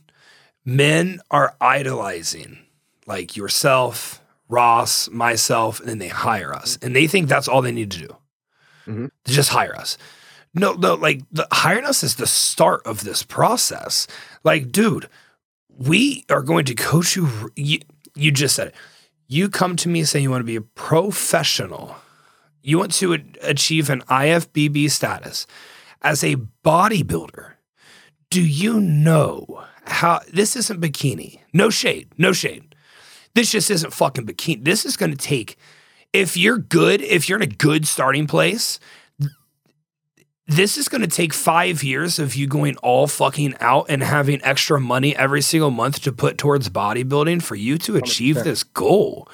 [0.64, 2.58] men are idolizing
[3.06, 7.72] like yourself, Ross, myself, and then they hire us, and they think that's all they
[7.72, 8.16] need to do.
[8.86, 9.10] Mhm.
[9.24, 9.96] To just hire us.
[10.54, 14.06] No, no, like the hiring us is the start of this process.
[14.44, 15.08] Like, dude,
[15.78, 17.50] we are going to coach you.
[17.56, 17.80] You,
[18.14, 18.74] you just said it.
[19.28, 21.96] You come to me saying you want to be a professional.
[22.62, 25.46] You want to achieve an IFBB status
[26.02, 27.52] as a bodybuilder.
[28.30, 31.40] Do you know how this isn't bikini?
[31.52, 32.74] No shade, no shade.
[33.34, 34.64] This just isn't fucking bikini.
[34.64, 35.56] This is going to take,
[36.12, 38.78] if you're good, if you're in a good starting place,
[40.46, 44.42] this is going to take five years of you going all fucking out and having
[44.42, 48.44] extra money every single month to put towards bodybuilding for you to achieve 100%.
[48.44, 49.28] this goal.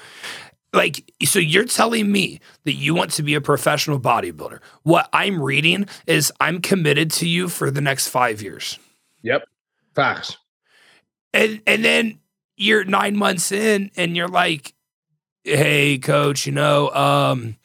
[0.71, 4.59] Like, so you're telling me that you want to be a professional bodybuilder.
[4.83, 8.77] What I'm reading is I'm committed to you for the next five years.
[9.23, 9.45] Yep.
[9.95, 10.37] Facts.
[11.33, 12.19] And and then
[12.55, 14.73] you're nine months in and you're like,
[15.43, 17.55] hey, coach, you know, um,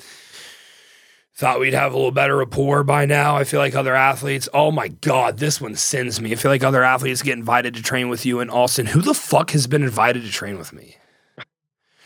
[1.37, 3.37] thought we'd have a little better rapport by now.
[3.37, 6.33] I feel like other athletes, oh my God, this one sends me.
[6.33, 8.87] I feel like other athletes get invited to train with you in Austin.
[8.87, 10.97] Who the fuck has been invited to train with me?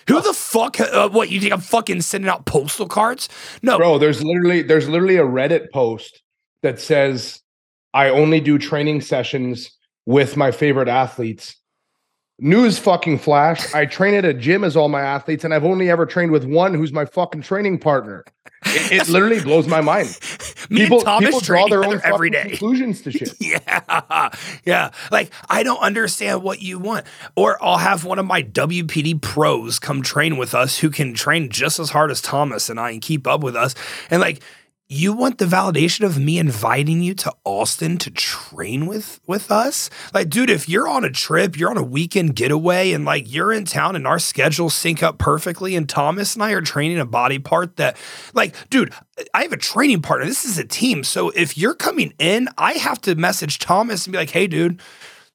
[0.09, 0.81] Who the fuck?
[0.81, 3.29] Uh, what you think I'm fucking sending out postal cards?
[3.61, 6.23] No, Bro, there's literally there's literally a Reddit post
[6.62, 7.43] that says
[7.93, 9.71] I only do training sessions
[10.07, 11.57] with my favorite athletes.
[12.40, 13.74] News fucking flash.
[13.74, 16.44] I train at a gym as all my athletes, and I've only ever trained with
[16.44, 18.24] one who's my fucking training partner.
[18.66, 20.16] It, it literally blows my mind.
[20.70, 23.35] me People, and Thomas people draw their own every fucking conclusions to shit.
[23.40, 24.31] Yeah.
[24.64, 24.90] Yeah.
[25.11, 27.07] Like, I don't understand what you want.
[27.35, 31.48] Or I'll have one of my WPD pros come train with us who can train
[31.48, 33.74] just as hard as Thomas and I and keep up with us.
[34.11, 34.40] And like,
[34.90, 39.90] you want the validation of me inviting you to Austin to train with with us?
[40.14, 43.53] Like, dude, if you're on a trip, you're on a weekend getaway, and like you're
[43.53, 47.05] in town and our schedules sync up perfectly, and Thomas and I are training a
[47.05, 47.98] body part that,
[48.33, 48.94] like, dude,
[49.35, 50.27] I have a training partner.
[50.27, 51.05] This is a team.
[51.05, 54.81] So if you're coming in, I have to message Thomas and be like, hey, dude,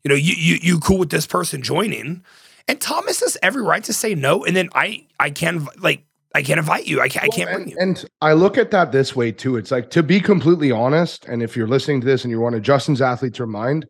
[0.03, 2.23] you know, you you you cool with this person joining?
[2.67, 4.45] And Thomas has every right to say no.
[4.45, 6.99] And then I I can like I can't invite you.
[6.99, 8.03] I can't, I can't Well, bring and, you.
[8.03, 9.55] and I look at that this way too.
[9.55, 12.55] It's like to be completely honest, and if you're listening to this and you want
[12.55, 13.85] to Justin's athletes remind,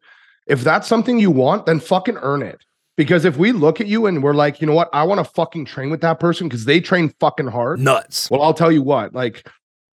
[0.48, 2.64] if that's something you want, then fucking earn it.
[2.96, 5.24] Because if we look at you and we're like, you know what, I want to
[5.24, 7.80] fucking train with that person because they train fucking hard.
[7.80, 8.30] Nuts.
[8.30, 9.48] Well, I'll tell you what, like,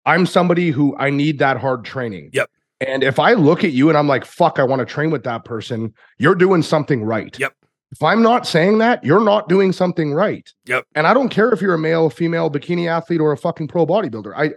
[0.04, 2.30] I'm somebody who I need that hard training.
[2.32, 2.50] Yep.
[2.80, 5.22] And if I look at you and I'm like, fuck, I want to train with
[5.24, 7.38] that person, you're doing something right.
[7.38, 7.54] Yep.
[7.90, 10.46] If I'm not saying that, you're not doing something right.
[10.66, 10.84] Yep.
[10.94, 13.86] And I don't care if you're a male, female, bikini athlete, or a fucking pro
[13.86, 14.34] bodybuilder.
[14.36, 14.52] I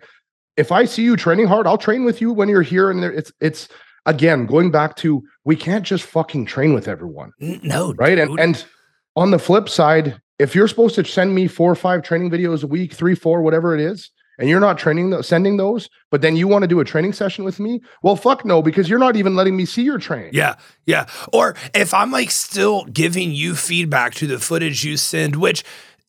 [0.58, 2.91] if I see you training hard, I'll train with you when you're here.
[2.91, 3.70] And there, it's it's
[4.06, 8.15] again going back to we can't just fucking train with everyone, No, right?
[8.15, 8.30] dude.
[8.30, 8.65] And and
[9.15, 12.63] on the flip side, if you're supposed to send me four or five training videos
[12.63, 14.10] a week, three, four, whatever it is,
[14.41, 17.45] and you're not training sending those, but then you want to do a training session
[17.45, 20.32] with me, well, fuck no, because you're not even letting me see your training.
[20.34, 20.56] Yeah,
[20.88, 21.06] yeah.
[21.32, 25.63] Or if I'm like still giving you feedback to the footage you send, which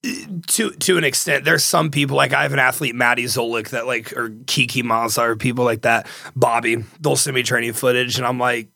[0.04, 0.10] uh,
[0.46, 3.86] to to an extent, there's some people like I have an athlete, Maddie Zolik, that
[3.86, 8.38] like or Kiki or people like that, Bobby, they'll send me training footage, and I'm
[8.38, 8.68] like,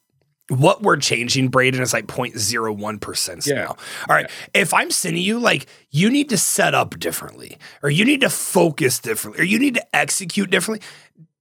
[0.49, 3.55] what we're changing, Braeden, is like 0.01% Yeah.
[3.55, 3.67] now.
[4.09, 4.31] All right.
[4.55, 8.31] If I'm sending you, like, you need to set up differently, or you need to
[8.31, 10.87] focus differently, or you need to execute differently.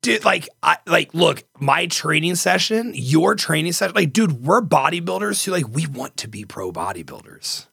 [0.01, 5.43] Dude, like, I like, look, my training session, your training session, like, dude, we're bodybuilders
[5.43, 7.65] who like we want to be pro bodybuilders.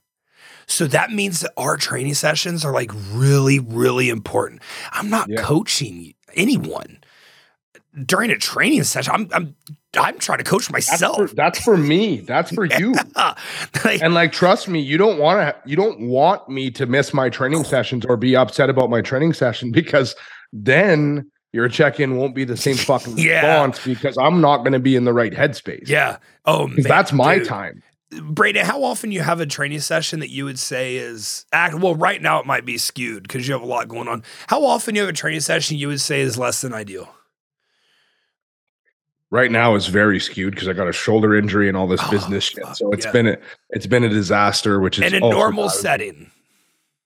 [0.67, 4.63] So that means that our training sessions are like really, really important.
[4.93, 5.43] I'm not Yeah.
[5.43, 6.99] coaching anyone
[8.07, 9.13] during a training session.
[9.13, 9.57] I'm I'm
[9.99, 11.17] I'm trying to coach That's myself.
[11.17, 12.21] for, that's for me.
[12.21, 12.95] That's for you.
[13.85, 15.69] Like, And like, trust me, you don't want to.
[15.69, 19.33] You don't want me to miss my training sessions or be upset about my training
[19.35, 20.15] session because
[20.53, 23.41] then your check-in won't be the same fucking Yeah.
[23.63, 25.89] response because I'm not going to be in the right headspace.
[25.89, 26.17] yeah.
[26.47, 27.47] Oh, man, that's my dude.
[27.49, 27.83] time.
[28.11, 31.95] Braeden, how often you have a training session that you would say is act well,
[31.95, 34.23] right now it might be skewed because you have a lot going on.
[34.49, 37.15] How often you have a training session you would say is less than ideal?
[39.33, 42.11] Right now is very skewed because I got a shoulder injury and all this Oh,
[42.11, 42.65] business shit.
[42.77, 43.13] So it's yeah.
[43.13, 43.37] been a
[43.71, 44.79] it's been a disaster.
[44.79, 45.73] Which is In a normal bad.
[45.77, 46.31] setting.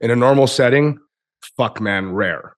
[0.00, 0.98] in a normal setting,
[1.56, 2.56] fuck man, rare.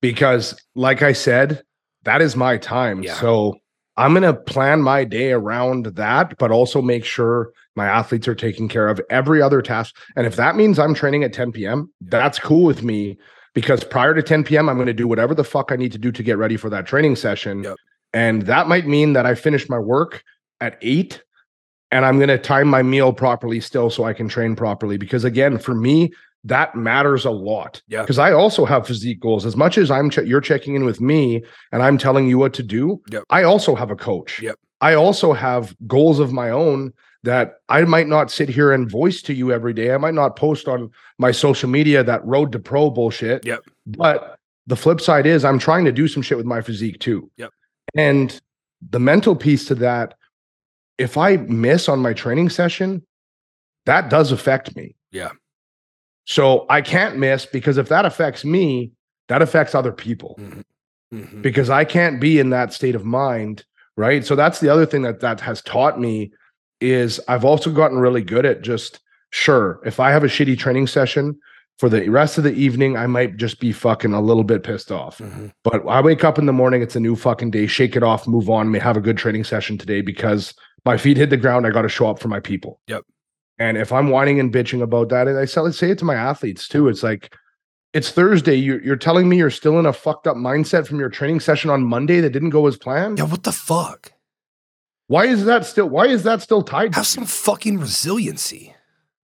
[0.00, 1.62] Because like I said,
[2.04, 3.02] that is my time.
[3.02, 3.12] Yeah.
[3.14, 3.56] So
[3.98, 8.68] I'm gonna plan my day around that, but also make sure my athletes are taken
[8.68, 9.94] care of every other task.
[10.16, 13.18] And if that means I'm training at 10 p.m., that's cool with me
[13.52, 16.10] because prior to 10 p.m., I'm gonna do whatever the fuck I need to do
[16.10, 17.64] to get ready for that training session.
[17.64, 17.76] Yep.
[18.12, 20.22] And that might mean that I finish my work
[20.60, 21.22] at eight
[21.92, 24.96] and I'm going to time my meal properly still so I can train properly.
[24.96, 26.12] Because again, for me,
[26.44, 27.82] that matters a lot.
[27.88, 28.02] Yeah.
[28.02, 29.44] Because I also have physique goals.
[29.44, 31.42] As much as I'm che- you're checking in with me
[31.72, 33.24] and I'm telling you what to do, Yep.
[33.30, 34.40] I also have a coach.
[34.40, 34.56] Yep.
[34.80, 36.92] I also have goals of my own
[37.22, 39.92] that I might not sit here and voice to you every day.
[39.92, 43.44] I might not post on my social media that road to pro bullshit.
[43.44, 43.60] Yep.
[43.86, 47.30] But the flip side is I'm trying to do some shit with my physique too.
[47.36, 47.50] Yep.
[47.94, 48.40] And
[48.90, 50.14] the mental piece to that,
[50.98, 53.02] if I miss on my training session,
[53.86, 54.94] that does affect me.
[55.10, 55.30] Yeah.
[56.26, 58.92] So I can't miss because if that affects me,
[59.28, 60.38] that affects other people
[61.12, 61.42] Mhm.
[61.42, 63.64] because I can't be in that state of mind,
[63.96, 64.24] right?
[64.24, 66.32] So that's the other thing that that has taught me
[66.80, 69.00] is I've also gotten really good at just
[69.30, 71.38] sure, if I have a shitty training session
[71.80, 74.92] for the rest of the evening, I might just be fucking a little bit pissed
[74.92, 75.16] off.
[75.16, 75.50] Mhm.
[75.64, 78.28] But I wake up in the morning, it's a new fucking day, shake it off,
[78.28, 80.52] move on, may have a good training session today because
[80.84, 81.66] my feet hit the ground.
[81.66, 82.80] I got to show up for my people.
[82.88, 83.04] Yep.
[83.58, 86.14] And if I'm whining and bitching about that, and I say, say it to my
[86.14, 87.34] athletes too, it's like,
[87.94, 88.56] it's Thursday.
[88.56, 91.70] You're, you're telling me you're still in a fucked up mindset from your training session
[91.70, 93.18] on Monday that didn't go as planned.
[93.18, 94.12] Yeah, what the fuck?
[95.06, 95.88] Why is that still?
[95.88, 96.94] Why is that still tied?
[96.94, 98.74] Have some fucking resiliency.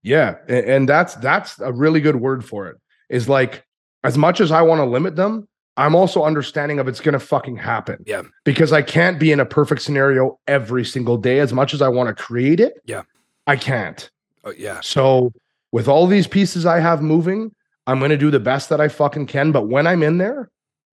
[0.06, 2.76] Yeah, and that's that's a really good word for it.
[3.08, 3.64] Is like
[4.04, 7.18] as much as I want to limit them, I'm also understanding of it's going to
[7.18, 8.04] fucking happen.
[8.06, 8.22] Yeah.
[8.44, 11.88] Because I can't be in a perfect scenario every single day as much as I
[11.88, 12.80] want to create it.
[12.84, 13.02] Yeah.
[13.48, 14.08] I can't.
[14.44, 14.80] Oh, yeah.
[14.80, 15.32] So
[15.72, 17.52] with all these pieces I have moving,
[17.88, 20.50] I'm going to do the best that I fucking can, but when I'm in there,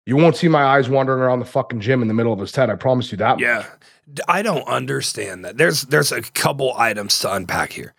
[0.06, 2.48] you won't see my eyes wandering around the fucking gym in the middle of a
[2.48, 2.70] set.
[2.70, 3.32] I promise you that.
[3.32, 3.42] much.
[3.42, 3.66] Yeah.
[4.12, 5.58] D- I don't understand that.
[5.58, 7.94] There's there's a couple items to unpack here.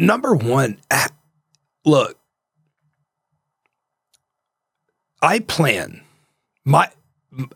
[0.00, 1.08] Number one, ah,
[1.84, 2.18] look,
[5.20, 6.00] I plan
[6.64, 6.90] my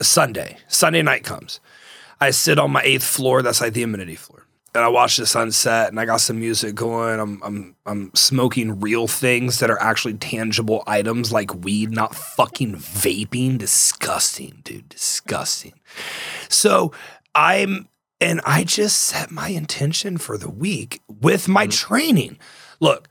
[0.02, 0.59] Sunday.
[0.68, 1.61] Sunday night comes.
[2.20, 3.40] I sit on my eighth floor.
[3.40, 5.88] That's like the amenity floor, and I watch the sunset.
[5.88, 7.18] And I got some music going.
[7.18, 12.74] I'm I'm I'm smoking real things that are actually tangible items like weed, not fucking
[12.74, 13.57] vaping.
[13.57, 14.90] Disgusting, dude.
[14.90, 15.74] Disgusting.
[16.50, 16.92] So
[17.35, 17.88] I'm,
[18.20, 21.70] and I just set my intention for the week with my mm-hmm.
[21.70, 22.38] training.
[22.81, 23.09] Look,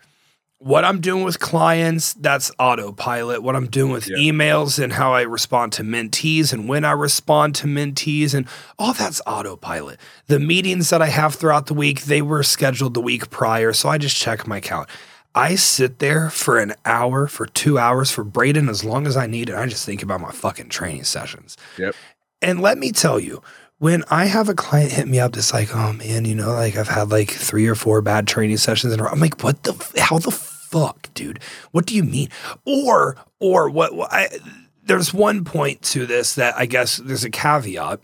[0.63, 3.43] what I'm doing with clients, that's autopilot.
[3.43, 4.15] What I'm doing with Yeah.
[4.17, 8.47] emails and how I respond to mentees and when I respond to mentees and
[8.79, 9.99] all that's autopilot.
[10.27, 13.73] The meetings that I have throughout the week, they were scheduled the week prior.
[13.73, 14.87] So I just check my count.
[15.35, 19.27] I sit there for an hour, for two hours, for Braeden as long as I
[19.27, 19.55] need it.
[19.55, 21.57] I just think about my fucking training sessions.
[21.77, 21.95] Yep.
[22.41, 23.41] And let me tell you,
[23.83, 26.77] when I have a client hit me up that's like, oh man, you know, like
[26.77, 29.09] I've had like three or four bad training sessions in a row.
[29.09, 31.41] I'm like, what the, how the fuck, dude?
[31.71, 32.29] What do you mean?
[32.65, 34.29] Or, or what, what I,
[34.85, 37.99] there's one point to this that I guess there's a caveat.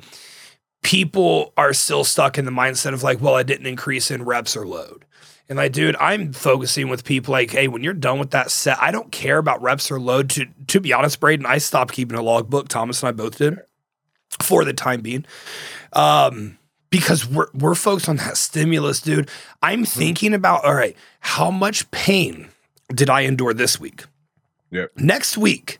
[0.83, 4.57] People are still stuck in the mindset of like, well, I didn't increase in reps
[4.57, 5.05] or load.
[5.47, 8.77] And like, dude, I'm focusing with people like, hey, when you're done with that set,
[8.81, 10.29] I don't care about reps or load.
[10.31, 12.67] To to be honest, Braeden, I stopped keeping a logbook.
[12.67, 13.59] Thomas and I both did
[14.41, 15.25] for the time being.
[15.93, 16.57] Um,
[16.89, 19.29] because we're we're focused on that stimulus, dude.
[19.61, 22.49] I'm thinking about, all right, how much pain
[22.93, 24.05] did I endure this week?
[24.71, 24.91] Yep.
[24.97, 25.79] Next week,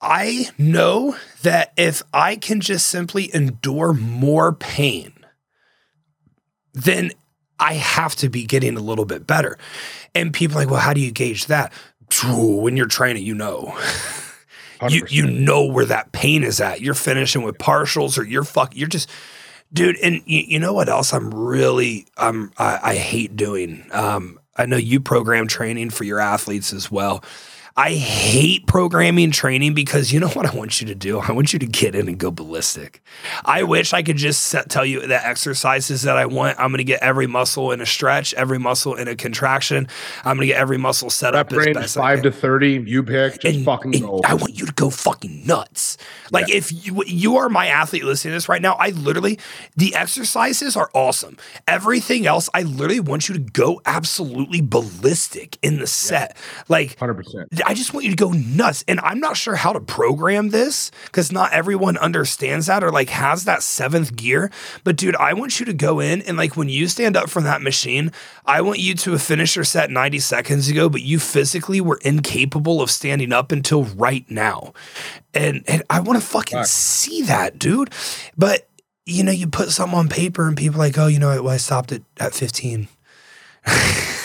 [0.00, 5.12] I know that if I can just simply endure more pain,
[6.72, 7.12] then
[7.58, 9.58] I have to be getting a little bit better.
[10.14, 11.72] And people are like, well, how do you gauge that?
[12.24, 13.78] When you're training, you know.
[14.88, 16.80] You you know where that pain is at.
[16.80, 19.08] You're finishing with partials or you're fuck you're just
[19.72, 23.86] dude, and you, you know what else I'm really um I, I hate doing?
[23.92, 27.22] Um I know you program training for your athletes as well.
[27.76, 31.20] I hate programming training because you know what I want you to do?
[31.20, 33.02] I want you to get in and go ballistic.
[33.44, 36.58] I wish I could just set, tell you the exercises that I want.
[36.58, 39.86] I'm going to get every muscle in a stretch, every muscle in a contraction.
[40.24, 42.82] I'm going to get every muscle set Rep up as range best five to thirty.
[42.86, 43.40] You pick.
[43.40, 44.20] Just and- fucking and go.
[44.24, 45.96] I want you to go fucking nuts.
[46.32, 49.38] Like if you you are my athlete listening to this right now, I literally
[49.76, 51.36] the exercises are awesome.
[51.66, 56.36] Everything else, I literally want you to go absolutely ballistic in the set.
[56.68, 57.48] Like Hundred percent.
[57.64, 58.84] I just want you to go nuts.
[58.86, 63.08] And I'm not sure how to program this because not everyone understands that or like
[63.10, 64.50] has that seventh gear.
[64.84, 67.44] But dude, I want you to go in and like when you stand up from
[67.44, 68.12] that machine,
[68.46, 71.98] I want you to have finished your set 90 seconds ago, but you physically were
[72.02, 74.72] incapable of standing up until right now.
[75.32, 76.66] And and I want to fucking Fuck.
[76.66, 77.90] see that, dude.
[78.36, 78.68] But
[79.06, 81.92] you know, you put something on paper and people like, oh, you know, I stopped
[81.92, 82.88] it at 15.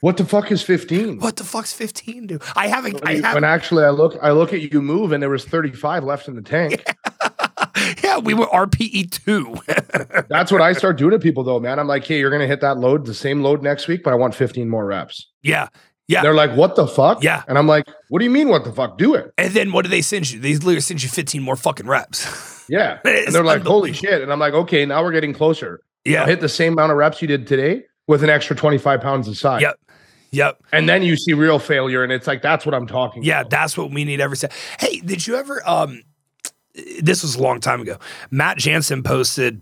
[0.00, 1.18] What the fuck is fifteen?
[1.18, 2.42] What the fuck's 15, dude?
[2.56, 5.22] I haven't, I When, haven't when actually I look, I look at you move, and
[5.22, 6.82] there was thirty five left in the tank.
[8.02, 9.56] yeah, we were RPE two.
[10.28, 11.78] That's what I start doing to people, though, man.
[11.78, 14.16] I'm like, hey, you're gonna hit that load, the same load next week, but I
[14.16, 15.26] want 15 more reps.
[15.42, 15.68] yeah,
[16.08, 16.22] yeah.
[16.22, 17.22] They're like, what the fuck?
[17.22, 17.42] Yeah.
[17.46, 18.96] And I'm like, what do you mean, what the fuck?
[18.98, 19.32] Do it.
[19.38, 20.40] And then what do they send you?
[20.40, 22.58] They literally send you 15 more fucking reps.
[22.70, 23.00] Yeah.
[23.04, 24.22] And they're like, holy shit.
[24.22, 25.80] And I'm like, okay, now we're getting closer.
[26.04, 26.24] yeah.
[26.24, 29.62] Hit the same amount of reps you did today with an extra 25 pounds inside.
[29.62, 29.76] Yep.
[30.32, 30.62] Yep.
[30.72, 33.50] And then you see real failure, and it's like, that's what I'm talking Yeah, about.
[33.50, 34.52] that's what we need every set.
[34.78, 36.02] Hey, did you ever um
[37.02, 37.98] this was a long time ago.
[38.30, 39.60] Matt Jansen posted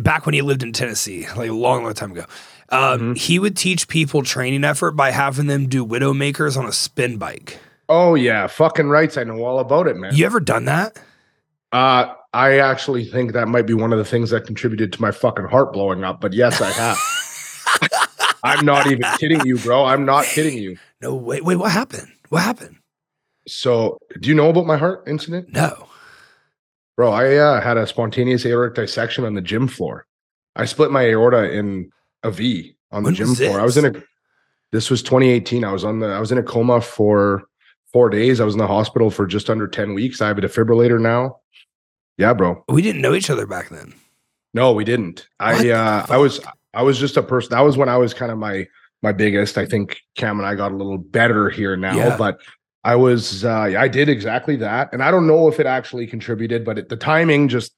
[0.00, 2.24] back when he lived in Tennessee, like a long, long time ago.
[2.68, 3.18] Um, Mhm.
[3.18, 7.58] he would teach people training effort by having them do widowmakers on a spin bike.
[7.88, 8.46] Oh, yeah.
[8.46, 9.16] Fucking rights.
[9.18, 10.14] I know all about it, man.
[10.14, 10.96] You ever done that?
[11.72, 15.10] Uh, I actually think that might be one of the things that contributed to my
[15.10, 16.20] fucking heart blowing up.
[16.20, 16.96] But yes, I have.
[18.44, 19.84] I'm not even kidding you, bro.
[19.84, 20.76] I'm not kidding you.
[21.00, 22.10] No, wait, wait, what happened?
[22.30, 22.76] What happened?
[23.46, 25.52] So, do you know about my heart incident?
[25.52, 25.86] No.
[26.96, 30.06] Bro, I uh, had a spontaneous aortic dissection on the gym floor.
[30.56, 31.90] I split my aorta in
[32.22, 33.60] a V on the When gym was floor.
[33.60, 34.02] I was in a
[34.72, 35.62] this was 2018.
[35.62, 37.42] I was on the I was in a coma for
[37.92, 38.40] four days.
[38.40, 40.22] I was in the hospital for just under 10 weeks.
[40.22, 41.40] I have a defibrillator now.
[42.16, 42.64] Yeah, bro.
[42.68, 43.94] We didn't know each other back then.
[44.54, 45.28] No, we didn't.
[45.38, 46.40] What I the uh I was
[46.74, 47.50] I was just a person.
[47.50, 48.66] That was when I was kind of my
[49.02, 49.58] my biggest.
[49.58, 52.16] I think Cam and I got a little better here now, Yeah.
[52.16, 52.40] but
[52.84, 54.92] I was uh I did exactly that.
[54.92, 57.72] And I don't know if it actually contributed, but it, the timing just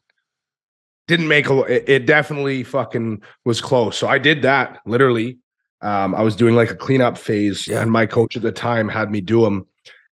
[1.09, 3.97] didn't make a it, it definitely fucking was close.
[3.97, 5.39] So I did that literally.
[5.83, 7.83] Um I was doing like a cleanup phase Yeah.
[7.83, 9.67] and my coach at the time had me do them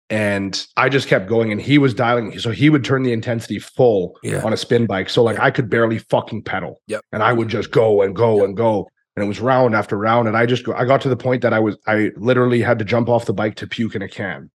[0.09, 3.59] and I just kept going and he was dialing so he would turn the intensity
[3.59, 4.43] full Yeah.
[4.43, 5.09] on a spin bike.
[5.09, 5.45] So like Yeah.
[5.45, 6.81] I could barely fucking pedal.
[6.87, 7.01] Yep.
[7.11, 8.45] And I would just go and go Yep.
[8.45, 8.87] and go.
[9.15, 10.27] And it was round after round.
[10.27, 12.77] And I just go, I got to the point that I was I literally had
[12.79, 14.51] to jump off the bike to puke in a can.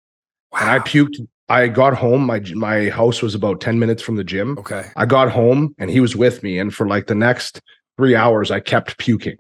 [0.52, 0.58] Wow.
[0.60, 1.16] And I puked.
[1.48, 2.26] I got home.
[2.26, 4.58] My my house was about 10 minutes from the gym.
[4.58, 4.84] okay.
[4.96, 6.58] I got home and he was with me.
[6.58, 7.60] And for like the next
[7.96, 9.36] three hours, I kept puking.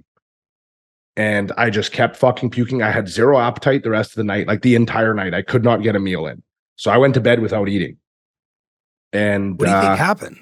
[1.18, 2.80] And I just kept fucking puking.
[2.80, 5.34] I had zero appetite the rest of the night, like the entire night.
[5.34, 6.44] I could not get a meal in.
[6.76, 7.96] So I went to bed without eating.
[9.12, 10.38] And What do you uh, think happened?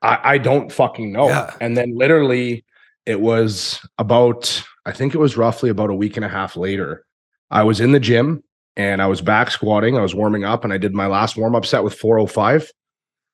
[0.00, 1.28] I, I don't fucking know.
[1.28, 1.52] Yeah.
[1.60, 2.64] And then literally
[3.04, 7.04] it was about I think it was roughly about a week and a half later.
[7.50, 8.44] I was in the gym
[8.76, 9.98] and I was back squatting.
[9.98, 12.70] I was warming up and I did my last warm up set with 405.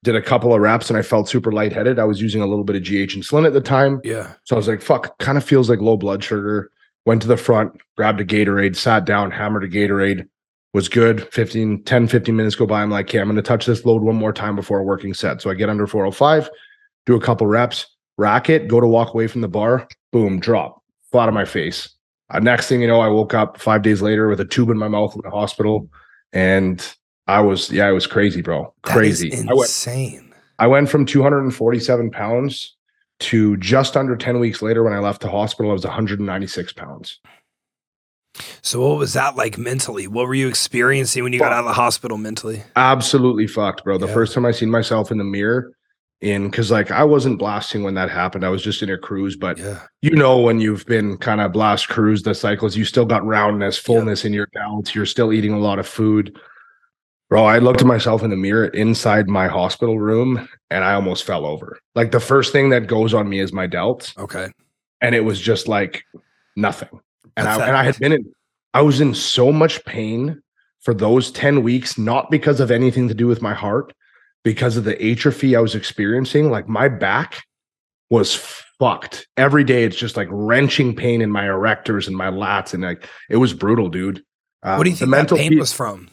[0.04, 1.98] Did a couple of reps and I felt super lightheaded.
[1.98, 4.00] I was using a little bit of GH insulin at the time.
[4.04, 4.34] Yeah.
[4.44, 6.70] So I was like, fuck, kind of feels like low blood sugar.
[7.06, 10.26] Went to the front, grabbed a Gatorade, sat down, hammered a Gatorade,
[10.74, 11.26] was good.
[11.32, 12.82] 15, 10, 15 minutes go by.
[12.82, 15.14] I'm like, okay, I'm going to touch this load one more time before a working
[15.14, 15.40] set.
[15.40, 16.50] So I get under 405,
[17.06, 17.86] do a couple reps,
[18.18, 21.88] rack it, go to walk away from the bar, boom, drop, flat on my face.
[22.30, 24.78] Uh, next thing you know, I woke up five days later with a tube in
[24.78, 25.88] my mouth in the hospital.
[26.32, 26.84] And
[27.26, 28.72] I was, yeah, I was crazy, bro.
[28.82, 29.28] Crazy.
[29.28, 30.34] Is I went, insane.
[30.58, 32.76] I went from 247 pounds
[33.20, 37.20] to just under 10 weeks later when I left the hospital, I was 196 pounds.
[38.62, 40.06] So what was that like mentally?
[40.08, 42.62] What were you experiencing when you got out of the hospital mentally?
[42.74, 43.96] Absolutely fucked, bro.
[43.96, 44.12] The Yeah.
[44.14, 45.70] first time I seen myself in the mirror,
[46.20, 48.44] in because like I wasn't blasting when that happened.
[48.44, 49.78] I was just in a cruise, but Yeah.
[50.02, 53.78] you know when you've been kind of blast cruise the cycles, you still got roundness,
[53.78, 54.94] fullness in your delts.
[54.94, 56.36] You're still eating a lot of food.
[57.30, 61.24] Bro, I looked at myself in the mirror inside my hospital room and I almost
[61.24, 61.78] fell over.
[61.94, 64.16] Like the first thing that goes on me is my delts.
[64.18, 64.48] Okay.
[65.00, 66.04] and it was just like
[66.56, 67.00] nothing.
[67.36, 68.32] And I and I had been in
[68.74, 70.40] I was in so much pain
[70.80, 73.92] for those 10 weeks, not because of anything to do with my heart,
[74.44, 76.50] because of the atrophy I was experiencing.
[76.50, 77.42] Like my back
[78.10, 78.34] was
[78.78, 79.26] fucked.
[79.36, 82.74] Every day it's just like wrenching pain in my erectors and my lats.
[82.74, 84.22] And like it was brutal, dude.
[84.62, 86.10] Um, What do you the think that pain piece- was from?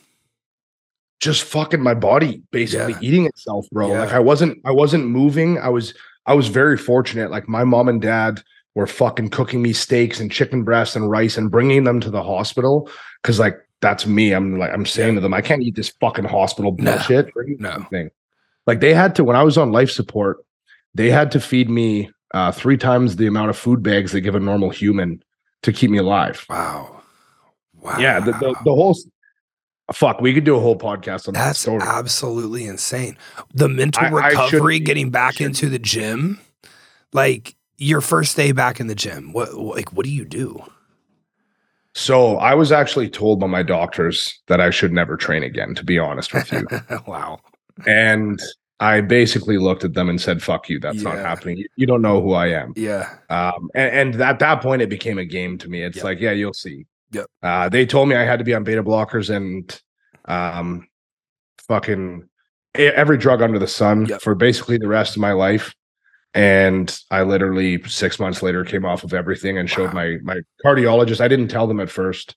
[1.21, 2.99] Just fucking my body basically Yeah.
[3.01, 3.89] eating itself, bro.
[3.93, 4.01] Yeah.
[4.01, 5.57] Like I wasn't I wasn't moving.
[5.59, 5.93] I was
[6.25, 7.31] I was very fortunate.
[7.31, 8.41] Like my mom and dad
[8.75, 12.23] were fucking cooking me steaks and chicken breasts and rice and bringing them to the
[12.23, 12.89] hospital
[13.23, 14.31] cuz like that's me.
[14.33, 15.15] I'm like I'm saying Yeah.
[15.15, 16.91] to them, I can't eat this fucking hospital No.
[16.93, 17.31] bullshit.
[17.59, 17.71] No.
[17.71, 18.09] something.
[18.67, 20.43] Like they had to when I was on life support,
[20.95, 24.35] they had to feed me uh 3 times the amount of food bags they give
[24.35, 25.21] a normal human
[25.63, 26.45] to keep me alive.
[26.49, 27.01] Wow.
[27.79, 27.97] Wow.
[27.99, 28.95] Yeah, the, the the whole
[29.91, 31.81] fuck, we could do a whole podcast on that That's story.
[31.81, 33.17] absolutely insane.
[33.53, 36.39] The mental I- I recovery, be- getting back shouldn't into the gym,
[37.13, 39.33] like your first day back in the gym.
[39.33, 40.63] What like what do you do?
[41.93, 45.83] So I was actually told by my doctors that I should never train again, to
[45.83, 46.65] be honest with you.
[47.07, 47.39] wow.
[47.85, 48.39] and
[48.79, 51.57] I basically looked at them and said, fuck you, that's not happening.
[51.57, 52.73] You, you don't know who I am.
[52.75, 53.13] Yeah.
[53.29, 55.83] Um, and, and at that point, it became a game to me.
[55.83, 56.03] It's Yep.
[56.03, 56.87] like, yeah, you'll see.
[57.11, 57.25] Yep.
[57.43, 59.79] Uh, they told me I had to be on beta blockers and
[60.25, 60.87] um,
[61.67, 62.27] fucking
[62.75, 64.21] every drug under the sun Yep.
[64.21, 65.73] for basically the rest of my life.
[66.33, 70.01] And I literally six months later came off of everything and showed Wow.
[70.01, 71.19] my my cardiologist.
[71.19, 72.35] I didn't tell them at first.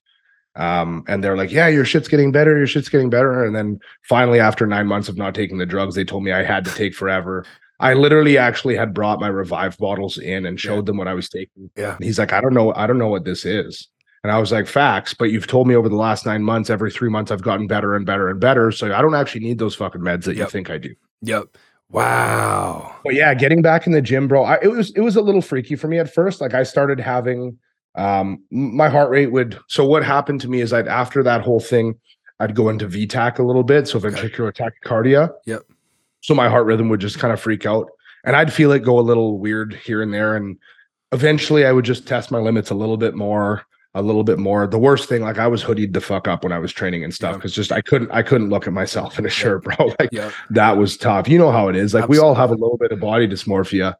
[0.56, 3.44] Um, and they're like, Yeah, your shit's getting better, your shit's getting better.
[3.44, 6.42] And then finally, after nine months of not taking the drugs, they told me I
[6.42, 7.44] had to take forever.
[7.80, 11.28] I literally actually had brought my revive bottles in and showed them what I was
[11.28, 11.70] taking.
[11.76, 11.96] Yeah.
[11.96, 13.88] And he's like, I don't know, I don't know what this is.
[14.24, 16.90] And I was like, facts, but you've told me over the last nine months, every
[16.90, 18.72] three months, I've gotten better and better and better.
[18.72, 20.94] So I don't actually need those fucking meds that you think I do.
[21.20, 21.58] Yep.
[21.90, 22.96] Wow.
[23.04, 25.42] But yeah, getting back in the gym, bro, I, it was it was a little
[25.42, 26.40] freaky for me at first.
[26.40, 27.58] Like I started having
[27.96, 29.58] um my heart rate would.
[29.68, 31.94] So what happened to me is I'd after that whole thing,
[32.40, 34.08] I'd go into V-tach a little bit, so Okay.
[34.08, 35.30] ventricular tachycardia.
[35.46, 35.62] Yep.
[36.22, 37.88] So my heart rhythm would just kind of freak out,
[38.24, 40.56] and I'd feel it go a little weird here and there, and
[41.12, 43.62] eventually I would just test my limits a little bit more.
[43.96, 44.66] A little bit more.
[44.66, 47.14] The worst thing, like I was hoodied the fuck up when I was training and
[47.14, 47.36] stuff, Yeah.
[47.36, 49.92] because just I couldn't, I couldn't look at myself in a shirt, bro.
[50.00, 50.32] Like Yep.
[50.50, 51.28] that was tough.
[51.28, 51.94] You know how it is.
[51.94, 53.94] Like we all have a little bit of body dysmorphia.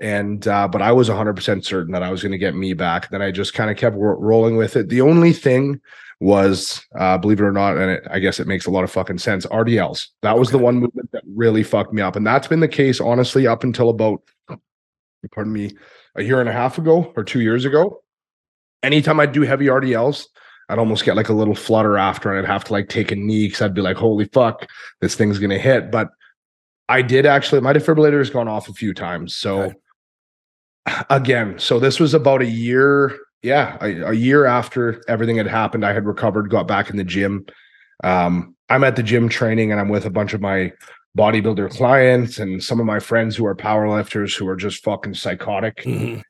[0.00, 3.10] And uh, but I was 100% certain that I was going to get me back.
[3.10, 4.88] Then I just kind of kept ro- rolling with it.
[4.88, 5.80] The only thing
[6.20, 8.90] was, uh, believe it or not, and it, I guess it makes a lot of
[8.90, 9.46] fucking sense.
[9.46, 10.08] RDLs.
[10.22, 13.00] That was the one movement that really fucked me up, and that's been the case
[13.00, 14.20] honestly up until about,
[15.32, 15.76] pardon me,
[16.16, 18.02] a year and a half ago or two years ago.
[18.82, 20.26] Anytime I'd do heavy RDLs,
[20.68, 23.16] I'd almost get like a little flutter after, and I'd have to like take a
[23.16, 24.66] knee because I'd be like, "Holy fuck,
[25.00, 26.08] this thing's gonna hit." But
[26.88, 27.60] I did actually.
[27.60, 29.34] My defibrillator has gone off a few times.
[29.36, 29.74] So Okay.
[31.10, 33.18] again, so this was about a year.
[33.42, 37.04] Yeah, a, a year after everything had happened, I had recovered, got back in the
[37.04, 37.46] gym.
[38.02, 40.72] Um, I'm at the gym training, and I'm with a bunch of my
[41.16, 45.78] bodybuilder clients and some of my friends who are powerlifters who are just fucking psychotic
[45.84, 46.22] Mhm.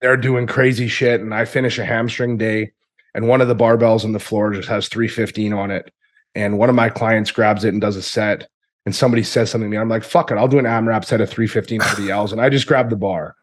[0.00, 2.70] They're doing crazy shit and i finish a hamstring day
[3.14, 5.92] and one of the barbells on the floor just has 315 on it
[6.34, 8.48] and one of my clients grabs it and does a set
[8.84, 11.20] and somebody says something to me i'm like fuck it i'll do an amrap set
[11.20, 13.34] of 315 RDLs and i just grab the bar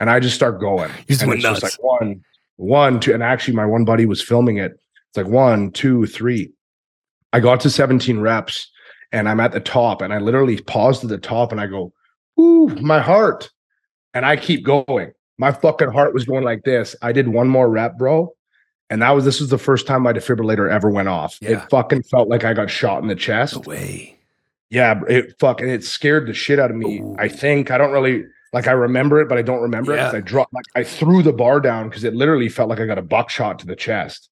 [0.00, 1.78] and i just start going You just and went it's just nuts.
[1.78, 2.24] like one
[2.56, 4.72] one two and actually my one buddy was filming it
[5.08, 6.52] it's like one two three
[7.32, 8.70] i got to 17 reps
[9.12, 11.92] and i'm at the top and i literally paused at the top and i go
[12.40, 13.50] ooh my heart
[14.14, 16.94] and i keep going my fucking heart was going like this.
[17.00, 18.34] I did one more rep, bro.
[18.90, 21.38] And that was this was the first time my defibrillator ever went off.
[21.40, 21.62] Yeah.
[21.62, 23.54] It fucking felt like I got shot in the chest.
[23.54, 24.18] No way.
[24.70, 27.00] Yeah, it fucking it scared the shit out of me.
[27.00, 27.16] Ooh.
[27.18, 30.12] I think I don't really like I remember it, but I don't remember it Yeah.
[30.12, 32.98] I dropped like I threw the bar down because it literally felt like I got
[32.98, 34.30] a buckshot to the chest.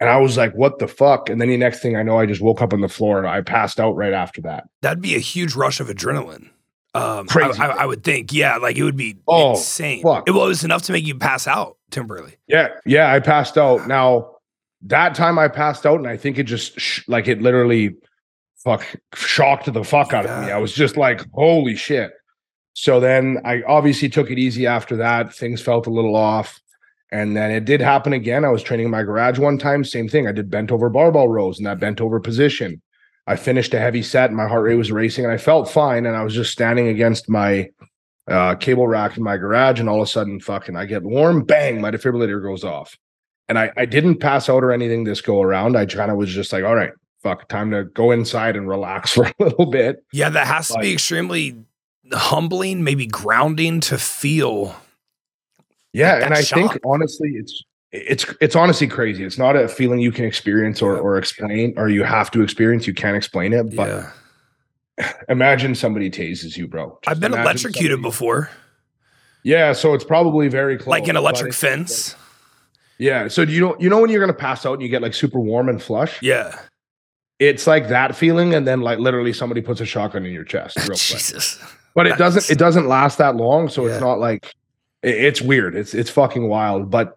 [0.00, 1.30] And I was like, what the fuck?
[1.30, 3.28] And then the next thing I know, I just woke up on the floor and
[3.28, 4.68] I passed out right after that.
[4.82, 6.50] That'd be a huge rush of adrenaline.
[6.94, 7.60] Um, Crazy.
[7.60, 10.02] I, I, I would think, yeah, like it would be Oh, insane.
[10.02, 10.28] fuck.
[10.28, 12.36] It was enough to make you pass out temporarily.
[12.46, 13.88] Yeah, yeah, I passed out.
[13.88, 14.30] Now
[14.82, 17.96] that time I passed out, and I think it just sh- like it literally
[18.62, 18.84] fuck
[19.14, 20.52] shocked the fuck out of me.
[20.52, 22.12] I was just like, holy shit.
[22.74, 25.34] So then I obviously took it easy after that.
[25.34, 26.60] Things felt a little off.
[27.12, 28.44] And then it did happen again.
[28.44, 30.26] I was training in my garage one time, same thing.
[30.26, 32.82] I did bent over barbell rows in that bent over position.
[33.26, 36.06] I finished a heavy set, and my heart rate was racing, and I felt fine.
[36.06, 37.70] And I was just standing against my
[38.28, 41.44] uh, cable rack in my garage, and all of a sudden, fucking, I get warm,
[41.44, 42.96] bang, my defibrillator goes off.
[43.48, 45.76] And I, I didn't pass out or anything this go around.
[45.76, 49.12] I kind of was just like, all right, fuck, time to go inside and relax
[49.14, 50.04] for a little bit.
[50.12, 51.56] Yeah, that has to be extremely
[52.12, 54.76] humbling, maybe grounding to feel.
[55.92, 57.62] Yeah, Like and I think honestly, it's
[57.96, 59.24] it's it's honestly crazy.
[59.24, 62.86] It's not a feeling you can experience or or explain, or you have to experience.
[62.86, 63.74] You can't explain it.
[63.76, 63.88] But
[64.98, 65.12] yeah.
[65.28, 66.98] imagine somebody tases you, bro.
[67.02, 68.50] Just I've been electrocuted somebody- before,
[69.42, 70.88] Yeah, so it's probably very close.
[70.88, 72.14] like an electric fence.
[72.98, 73.28] Yeah.
[73.28, 75.14] So do you know you know when you're gonna pass out and you get like
[75.14, 76.20] super warm and flush?
[76.22, 76.58] Yeah.
[77.40, 80.76] It's like that feeling, and then like literally somebody puts a shotgun in your chest
[80.78, 80.98] real quick.
[80.98, 81.58] Jesus.
[81.94, 83.92] but it doesn't it doesn't last that long so Yeah.
[83.94, 84.52] it's not like
[85.02, 87.16] it's weird it's it's fucking wild but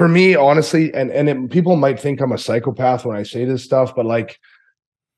[0.00, 3.44] for me honestly and and it, people might think i'm a psychopath when i say
[3.44, 4.38] this stuff but like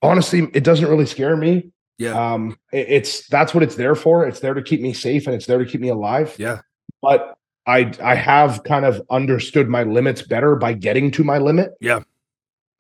[0.03, 2.15] honestly it doesn't really scare me Yeah.
[2.35, 5.37] um it- it's that's what it's there for it's there to keep me safe and
[5.37, 6.63] it's there to keep me alive Yeah.
[7.01, 11.71] but i i have kind of understood my limits better by getting to my limit
[11.81, 12.01] Yeah.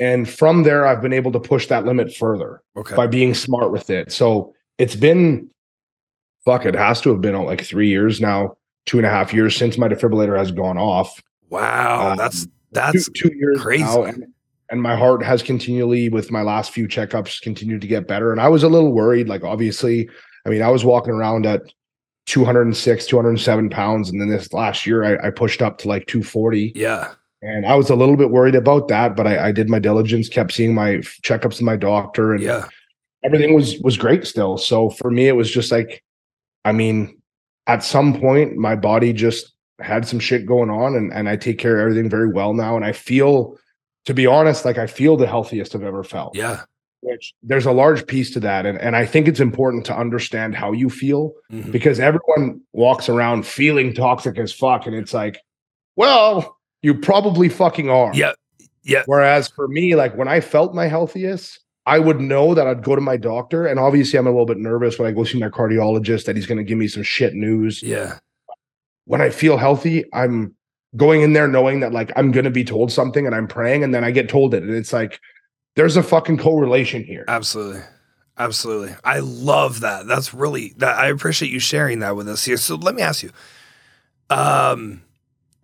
[0.00, 2.96] and from there i've been able to push that limit further Okay.
[2.96, 4.10] by being smart with it.
[4.10, 5.48] So it's been
[6.44, 9.54] fuck, it has to have been like three years now, two and a half years
[9.54, 11.22] since my defibrillator has gone off.
[11.52, 12.12] Wow.
[12.12, 13.84] Um, that's that's two years crazy.
[13.84, 14.24] now, and,
[14.70, 18.32] and my heart has continually, with my last few checkups, continued to get better.
[18.32, 19.28] And I was a little worried.
[19.28, 20.08] Like obviously,
[20.46, 21.60] I mean, I was walking around at
[22.26, 26.72] 206, 207 pounds, and then this last year I, I pushed up to like 240.
[26.74, 27.12] yeah.
[27.44, 30.28] And I was a little bit worried about that, but I, I did my diligence,
[30.28, 32.66] kept seeing my checkups to my doctor, and Yeah.
[33.24, 34.56] everything was was great still.
[34.58, 36.04] So for me, it was just like,
[36.64, 37.20] I mean,
[37.66, 39.51] at some point, my body just
[39.82, 42.76] had some shit going on, and and I take care of everything very well now,
[42.76, 43.56] and I feel,
[44.06, 46.36] to be honest, like I feel the healthiest I've ever felt.
[46.36, 46.62] Yeah.
[47.00, 50.54] Which there's a large piece to that, and and I think it's important to understand
[50.54, 51.72] how you feel Mhm.
[51.72, 55.38] because everyone walks around feeling toxic as fuck, and it's like,
[55.96, 58.12] well, you probably fucking are.
[58.14, 58.32] Yeah.
[58.84, 59.02] Yeah.
[59.06, 62.94] Whereas for me, like when I felt my healthiest, I would know that I'd go
[62.94, 63.66] to my doctor.
[63.66, 66.46] And obviously, I'm a little bit nervous when I go see my cardiologist that he's
[66.46, 67.82] going to give me some shit news.
[67.82, 68.18] Yeah.
[69.04, 70.54] When I feel healthy, I'm
[70.96, 73.82] going in there knowing that like I'm going to be told something and I'm praying
[73.82, 74.62] and then I get told it.
[74.62, 75.20] And it's like,
[75.74, 77.24] there's a fucking correlation here.
[77.28, 77.82] Absolutely.
[78.38, 78.94] Absolutely.
[79.04, 80.06] I love that.
[80.06, 82.56] That's really that I appreciate you sharing that with us here.
[82.56, 83.30] So let me ask you.
[84.30, 85.02] Um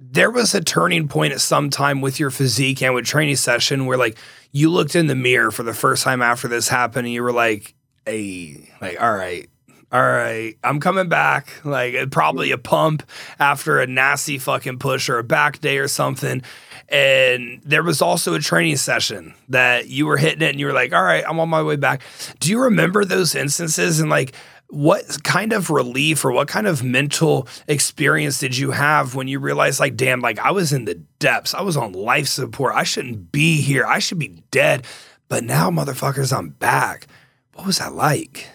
[0.01, 3.85] there was a turning point at some time with your physique and with training session
[3.87, 4.17] where like
[4.53, 7.33] you looked in the mirror for the first time after this happened and you were
[7.33, 7.75] like,
[8.07, 9.49] hey, like, all right,
[9.91, 11.65] all right, I'm coming back.
[11.65, 13.09] Like uh, probably a pump
[13.39, 16.43] after a nasty fucking push or a back day or something.
[16.91, 20.73] And there was also a training session that you were hitting it and you were
[20.73, 22.03] like, all right, I'm on my way back.
[22.39, 24.35] Do you remember those instances and like
[24.69, 29.39] what kind of relief or what kind of mental experience did you have when you
[29.39, 31.55] realized like damn like I was in the depths.
[31.55, 32.75] I was on life support.
[32.75, 33.87] I shouldn't be here.
[33.87, 34.85] I should be dead.
[35.29, 37.07] But now motherfuckers I'm back.
[37.55, 38.49] What was that like?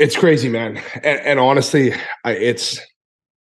[0.00, 0.78] It's crazy, man.
[0.94, 1.92] And, and honestly,
[2.24, 2.80] I, it's,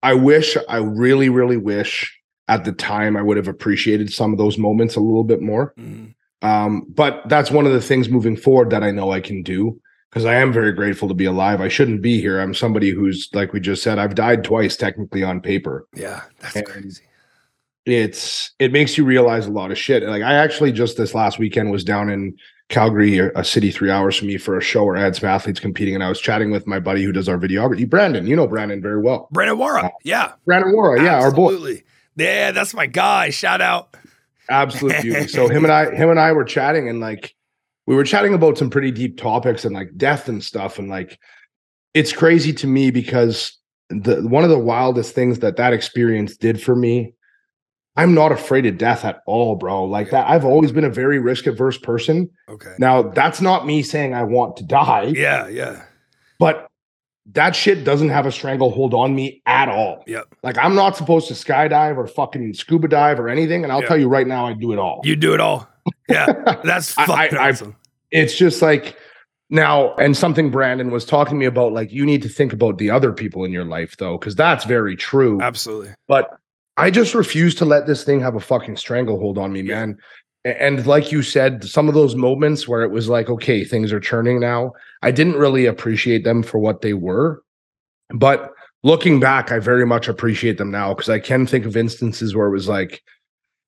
[0.01, 4.37] I wish, I really, really wish at the time I would have appreciated some of
[4.37, 5.73] those moments a little bit more.
[5.77, 9.43] Mm, Um, but that's one of the things moving forward that I know I can
[9.43, 9.79] do
[10.09, 11.59] because I am very grateful to be alive.
[11.59, 12.39] I shouldn't be here.
[12.39, 15.87] I'm somebody who's, like we just said, I've died twice technically on paper.
[15.93, 17.03] yeah, that's And- crazy.
[17.85, 20.01] It's, it makes you realize a lot of shit.
[20.03, 22.35] Like I actually just this last weekend was down in
[22.69, 25.59] Calgary, a city three hours from me for a show where I had some athletes
[25.59, 25.93] competing.
[25.93, 28.25] And I was chatting with my buddy who does our videography, Brandon.
[28.25, 29.27] You know Brandon very well.
[29.31, 29.85] Brandon Wara.
[29.85, 30.33] Uh, yeah.
[30.45, 31.53] Brandon Wara, yeah, our boy.
[31.53, 31.83] Absolutely.
[32.15, 33.29] Yeah, that's my guy.
[33.29, 33.95] Shout out.
[34.49, 35.27] absolute beauty.
[35.27, 37.35] So him and I, him and I were chatting, and like
[37.85, 40.79] we were chatting about some pretty deep topics and like death and stuff.
[40.79, 41.19] And like
[41.93, 43.57] it's crazy to me because
[43.89, 47.13] the one of the wildest things that that experience did for me
[47.97, 51.19] i'm not afraid of death at all bro like that i've always been a very
[51.19, 52.73] risk averse person Okay.
[52.79, 55.83] now that's not me saying i want to die Yeah, yeah.
[56.39, 56.67] but
[57.33, 60.35] that shit doesn't have a stranglehold on me at all Yep.
[60.43, 63.87] like i'm not supposed to skydive or fucking scuba dive or anything and i'll Yeah.
[63.87, 65.67] tell you right now i do it all You do it all.
[66.09, 66.25] Yeah.
[66.63, 67.75] That's fucking awesome.
[68.11, 68.95] it's just like
[69.51, 72.77] now and something brandon was talking to me about like you need to think about
[72.79, 75.93] the other people in your life though because that's very true Absolutely.
[76.07, 76.29] but
[76.77, 79.97] i just refuse to let this thing have a fucking stranglehold on me man
[80.43, 83.99] and like you said some of those moments where it was like okay things are
[83.99, 84.71] churning now
[85.01, 87.41] i didn't really appreciate them for what they were
[88.13, 88.51] but
[88.83, 92.47] looking back i very much appreciate them now because i can think of instances where
[92.47, 93.01] it was like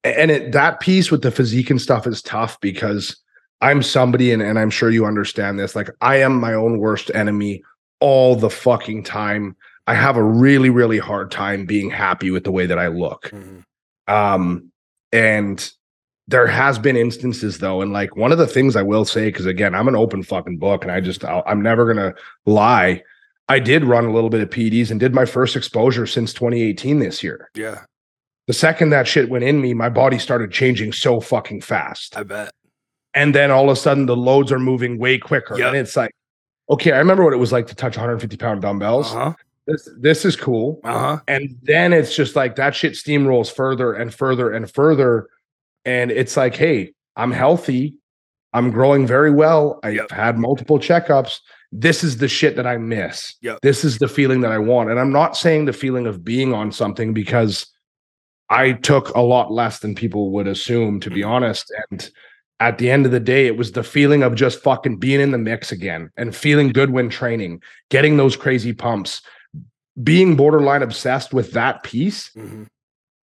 [0.04, 3.18] and it that piece with the physique and stuff is tough because
[3.62, 5.76] I'm somebody, and, and I'm sure you understand this.
[5.76, 7.64] Like, I am my own worst enemy
[8.00, 9.56] all the fucking time.
[9.88, 13.32] I have a really, really hard time being happy with the way that I look.
[13.32, 13.64] Mhm.
[14.08, 14.72] Um,
[15.12, 15.72] and
[16.28, 19.46] there has been instances though, and like one of the things I will say, because
[19.46, 22.14] again, I'm an open fucking book, and I just I'll, I'm never gonna
[22.46, 23.02] lie.
[23.50, 27.00] I did run a little bit of PEDs and did my first exposure since 2018
[27.00, 27.50] this year.
[27.56, 27.84] Yeah,
[28.48, 32.24] The second that shit went in me, my body started changing so fucking fast I
[32.24, 32.52] bet.
[33.14, 35.68] and then all of a sudden the loads are moving way quicker Yep.
[35.70, 36.12] and it's like
[36.70, 39.34] okay i remember what it was like to touch 150 pound dumbbells Uh huh.
[39.68, 41.20] This, this is cool Uh huh.
[41.28, 45.30] and then it's just like that shit steamrolls further and further and further
[45.86, 47.96] and it's like hey i'm healthy
[48.54, 50.12] i'm growing very well i've Yep.
[50.12, 51.40] had multiple checkups
[51.72, 53.60] this is the shit that i miss Yep.
[53.62, 56.54] this is the feeling that i want and i'm not saying the feeling of being
[56.54, 57.68] on something because
[58.50, 61.28] i took a lot less than people would assume to be Mhm.
[61.28, 62.10] honest and
[62.60, 65.30] at the end of the day it was the feeling of just fucking being in
[65.32, 67.62] the mix again and feeling good when training
[67.92, 69.22] getting those crazy pumps
[70.04, 72.64] being borderline obsessed with that piece hmm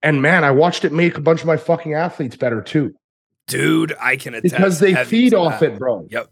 [0.01, 2.93] and man i watched it make a bunch of my fucking athletes better too
[3.47, 4.53] Dude, I can attest.
[4.55, 5.74] because they feed off that.
[5.74, 6.30] it bro Yep.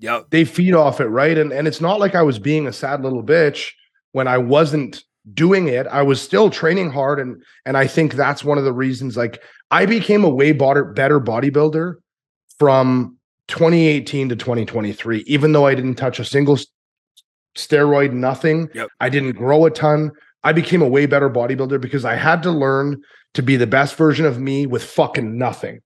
[0.00, 0.26] Yep.
[0.30, 3.02] they feed off it right and and it's not like i was being a sad
[3.02, 3.70] little bitch
[4.12, 5.04] when i wasn't
[5.34, 8.72] doing it i was still training hard and and i think that's one of the
[8.72, 11.94] reasons like i became a way better better bodybuilder
[12.58, 16.58] from 2018 to 2023 even though i didn't touch a single
[17.56, 18.68] steroid nothing.
[18.74, 18.88] Yep.
[19.00, 20.10] i didn't grow a ton.
[20.42, 23.02] I became a way better bodybuilder because i had to learn
[23.34, 25.80] to be the best version of me with fucking nothing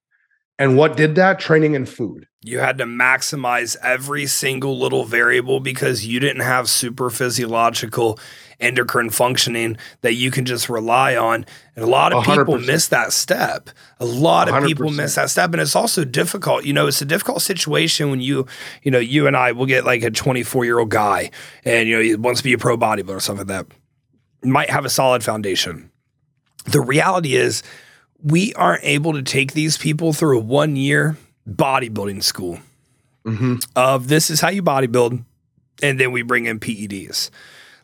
[0.59, 5.61] and what did that training and food You had to maximize every single little variable
[5.61, 8.19] because you didn't have super physiological
[8.61, 11.45] endocrine functioning that you can just rely on.
[11.75, 13.71] And a lot of A hundred people miss that step.
[13.99, 15.53] A lot of hundred people miss that step.
[15.53, 16.65] And it's also difficult.
[16.65, 18.47] You know, it's a difficult situation when you,
[18.83, 21.31] you know, you and I will get like a 24 year old guy
[21.65, 23.77] and, you know, he wants to be a pro bodybuilder or something like that.
[24.49, 25.91] Might have a solid foundation.
[26.67, 27.63] The reality is,
[28.25, 31.17] we aren't able to take these people through a one year
[31.49, 32.59] bodybuilding school
[33.25, 33.57] mm-hmm.
[33.77, 35.23] of this is how you bodybuild,
[35.83, 37.31] and then we bring in PEDs.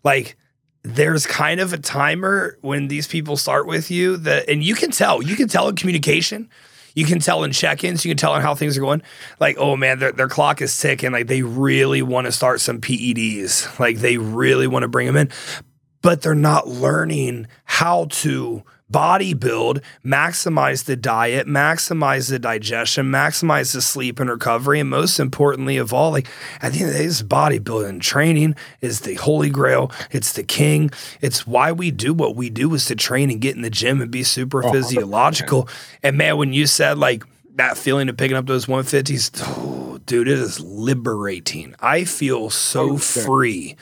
[0.02, 0.36] Like
[0.82, 4.90] there's kind of a timer when these people start with you that, and you can
[4.90, 6.48] tell, you can tell in communication.
[6.92, 9.02] You can tell in check-ins, you can tell in how things are going.
[9.38, 11.12] Like, oh man, their, their clock is ticking.
[11.12, 13.78] Like they really want to start some PEDs.
[13.78, 15.30] Like they really want to bring them in,
[16.02, 23.82] but they're not learning how to bodybuild, maximize the diet, maximize the digestion, maximize the
[23.82, 26.26] sleep and recovery, and most importantly of all, like
[26.60, 29.90] at the end of the day, this bodybuilding training is the holy grail.
[30.10, 30.90] It's the king.
[31.20, 34.00] It's why we do what we do is to train and get in the gym
[34.00, 35.68] and be super Oh, physiological.
[36.02, 37.24] And man, when you said like
[37.56, 41.74] that feeling of picking up those 150s, oh, dude, it is liberating.
[41.80, 43.24] I feel so 100%.
[43.26, 43.76] free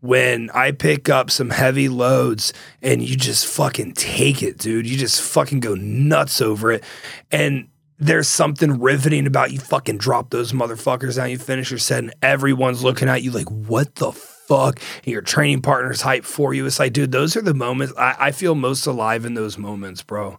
[0.00, 4.86] when I pick up some heavy loads and you just fucking take it, dude.
[4.86, 6.84] You just fucking go nuts over it.
[7.30, 11.98] And there's something riveting about you fucking drop those motherfuckers down, you finish your set,
[11.98, 14.80] and everyone's looking at you like, what the fuck?
[15.04, 16.64] And your training partner's hype for you.
[16.64, 20.02] It's like, dude, those are the moments I, I feel most alive in those moments,
[20.02, 20.38] bro.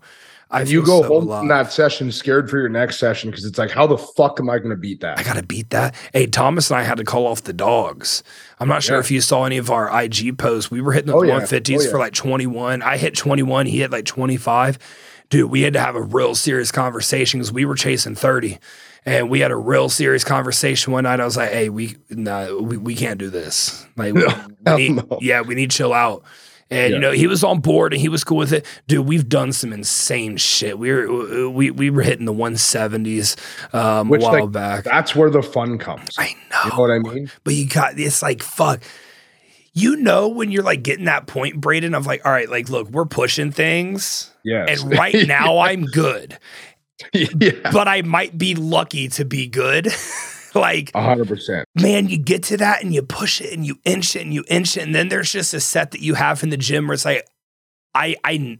[0.52, 1.42] I you go so home alive.
[1.42, 4.50] from that session scared for your next session because it's like, how the fuck am
[4.50, 5.18] I going to beat that?
[5.18, 5.96] I gotta beat that.
[6.14, 8.24] Hey, Thomas and I had to call off the dogs.
[8.60, 9.02] I'm not sure Yeah.
[9.02, 10.70] if you saw any of our IG posts.
[10.70, 11.40] We were hitting the Oh, yeah.
[11.40, 11.90] 150s Oh, yeah.
[11.92, 12.82] for like 21.
[12.82, 13.66] I hit 21.
[13.66, 14.78] He hit like 25.
[15.30, 18.60] Dude, we had to have a real serious conversation because we were chasing 30.
[19.06, 21.20] And we had a real serious conversation one night.
[21.20, 23.84] I was like, hey, we nah, we, we can't do this.
[23.96, 25.18] Like, we, hell we need, no.
[25.22, 26.24] yeah, we need to chill out.
[26.72, 28.66] And you know, he was on board and he was cool with it.
[28.88, 30.80] Dude, we've done some insane shit.
[30.80, 34.84] We were we we were hitting the 170s um, Which, a while like, back.
[34.86, 36.16] That's where the fun comes.
[36.18, 36.62] I know.
[36.64, 37.30] You know what I mean?
[37.44, 38.82] But you got it's like fuck.
[39.74, 42.90] you know when you're like getting that point, Braeden, of like, all right, like, look,
[42.90, 44.32] we're pushing things.
[44.44, 44.82] Yes.
[44.82, 46.40] And right now I'm good.
[47.14, 47.52] yeah.
[47.72, 49.88] But I might be lucky to be good.
[50.56, 51.68] like hundred percent.
[51.76, 54.44] man, you get to that and you push it and you inch it and you
[54.48, 54.84] inch it.
[54.84, 57.28] And then there's just a set that you have in the gym where it's like,
[57.94, 58.60] I, I,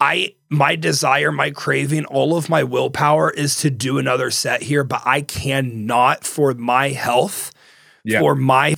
[0.00, 4.84] I, my desire, my craving, all of my willpower is to do another set here,
[4.84, 7.52] but I cannot for my health,
[8.04, 8.20] Yeah.
[8.20, 8.74] for my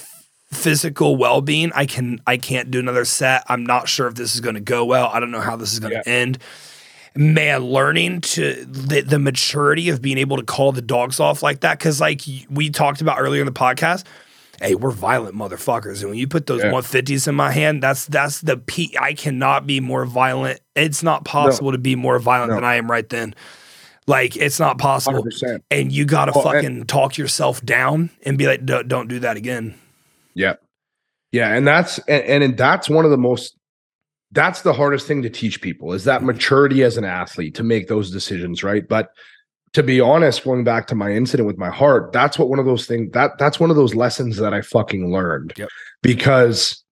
[0.52, 3.42] physical well-being, I can, I can't do another set.
[3.48, 5.08] I'm not sure if this is going to go well.
[5.12, 6.38] I don't know how this is going to end.
[7.16, 11.60] Man, learning to the, the maturity of being able to call the dogs off like
[11.60, 11.80] that.
[11.80, 14.04] Cause like we talked about earlier in the podcast,
[14.60, 16.00] hey, we're violent motherfuckers.
[16.00, 16.70] And when you put those Yeah.
[16.72, 18.96] 150s in my hand, that's that's the peak.
[19.00, 20.60] I cannot be more violent.
[20.74, 22.56] It's not possible to be more violent No.
[22.56, 23.34] than I am right then.
[24.06, 25.22] Like it's not possible.
[25.22, 25.64] percent.
[25.70, 29.18] And you gotta Well, and- fucking talk yourself down and be like, don't, don't do
[29.20, 29.74] that again.
[30.34, 30.54] Yeah.
[31.32, 31.52] Yeah.
[31.54, 33.55] And that's and, and that's one of the most
[34.32, 37.88] that's the hardest thing to teach people is that maturity as an athlete to make
[37.88, 38.86] those decisions, right?
[38.86, 39.10] But
[39.72, 42.66] to be honest, going back to my incident with my heart, that's what one of
[42.66, 45.52] those things that that's one of those lessons that I fucking learned.
[45.56, 45.68] Yep.
[46.02, 46.82] Because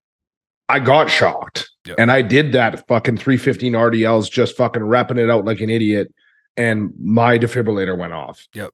[0.68, 1.97] I got shocked Yep.
[1.99, 6.12] and I did that fucking 315 RDLs just fucking repping it out like an idiot
[6.57, 8.47] and my defibrillator went off.
[8.55, 8.72] Yep.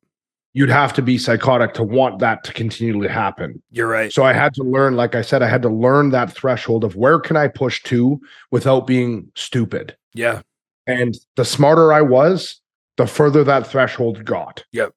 [0.53, 3.63] You'd have to be psychotic to want that to continually happen.
[3.71, 4.13] You're right.
[4.13, 6.97] So I had to learn, like I said, I had to learn that threshold of
[6.97, 8.21] where can I push to
[8.51, 9.97] without being stupid.
[10.13, 10.43] Yeah.
[10.89, 12.61] And the smarter I was,
[12.97, 14.65] the further that threshold got.
[14.73, 14.93] Yep.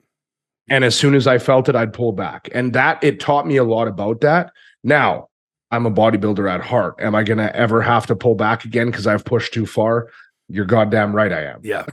[0.70, 2.50] And as soon as I felt it, I'd pull back.
[2.54, 4.52] And that it taught me a lot about that.
[4.84, 5.30] Now,
[5.72, 6.96] I'm a bodybuilder at heart.
[7.00, 10.10] Am I going to ever have to pull back again because I've pushed too far?
[10.48, 11.62] You're goddamn right I am.
[11.64, 11.86] Yeah.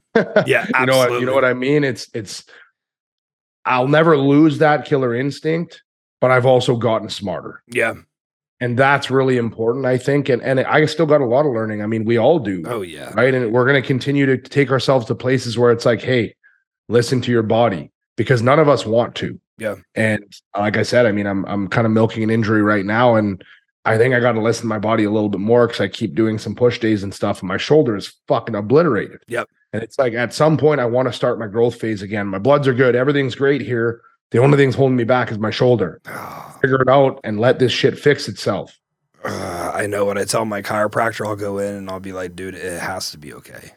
[0.46, 0.66] Yeah.
[0.80, 1.84] you know what you know what I mean?
[1.84, 2.44] It's it's
[3.64, 5.82] I'll never lose that killer instinct,
[6.20, 7.94] but I've also gotten smarter Yeah.
[8.60, 11.80] and that's really important i think and and i still got a lot of learning
[11.82, 13.10] i mean we all do Oh yeah.
[13.14, 16.34] right and we're going to continue to take ourselves to places where it's like hey
[16.88, 19.76] listen to your body because none of us want to Yeah.
[19.94, 20.24] and
[20.58, 23.42] like i said i mean i'm i'm kind of milking an injury right now and
[23.84, 25.88] i think i got to listen to my body a little bit more because i
[25.88, 29.48] keep doing some push days and stuff and my shoulder is fucking obliterated Yep.
[29.72, 32.38] and it's like at some point i want to start my growth phase again my
[32.38, 34.00] bloods are good everything's great here
[34.30, 36.00] the only thing's holding me back is my shoulder
[36.60, 38.76] figure it out and let this shit fix itself
[39.24, 42.34] Uh, I know when I tell my chiropractor, I'll go in and I'll be like,
[42.34, 43.72] dude, it has to be okay.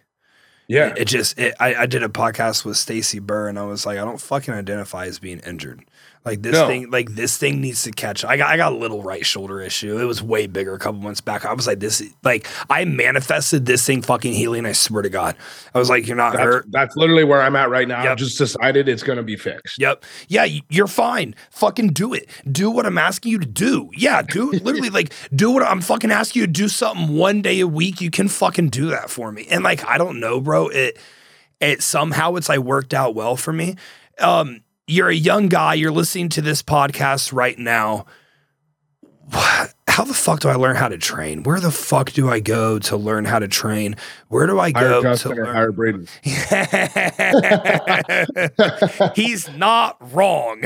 [0.69, 0.91] Yeah.
[0.91, 3.85] It, it just, it, I, I did a podcast with Stacy Burr and I was
[3.85, 5.83] like, I don't fucking identify as being injured.
[6.25, 6.67] Like this No.
[6.67, 8.23] thing, like this thing needs to catch.
[8.23, 9.99] I got, I got a little right shoulder issue.
[9.99, 11.43] It was way bigger a couple months back.
[11.43, 14.65] I was like, this, like, I manifested this thing fucking healing.
[14.65, 15.35] I swear to God.
[15.75, 16.65] I was like, you're not That's, hurt.
[16.71, 18.03] that's literally where I'm at right now.
[18.03, 18.11] Yep.
[18.13, 19.77] I've just decided it's going to be fixed.
[19.79, 20.05] Yep.
[20.29, 21.35] Yeah, you're fine.
[21.51, 22.29] Fucking do it.
[22.49, 23.89] Do what I'm asking you to do.
[23.97, 27.59] Yeah, do literally like do what I'm fucking asking you to do something one day
[27.59, 27.99] a week.
[27.99, 29.45] You can fucking do that for me.
[29.51, 30.69] And like I don't know, bro.
[30.69, 30.97] It
[31.59, 33.75] it somehow it's like worked out well for me.
[34.19, 38.05] Um you're a young guy, you're listening to this podcast right now.
[39.31, 41.43] How the fuck do I learn how to train?
[41.43, 43.95] Where the fuck do I go to learn how to train?
[44.27, 45.45] Where do I Hire go to Justin learn?
[45.45, 46.07] hire Braeden.
[49.15, 50.61] He's not wrong.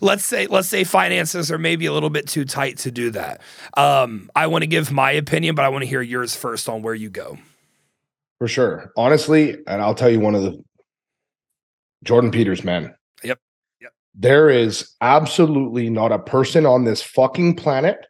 [0.00, 3.42] let's say let's say finances are maybe a little bit too tight to do that.
[3.76, 6.82] Um, I want to give my opinion, but I want to hear yours first on
[6.82, 7.38] where you go.
[8.38, 8.92] For sure.
[8.96, 10.62] Honestly, and I'll tell you one of the
[12.04, 12.94] Jordan Peters, man.
[13.22, 13.38] Yep.
[13.80, 13.92] Yep.
[14.14, 18.06] There is absolutely not a person on this fucking planet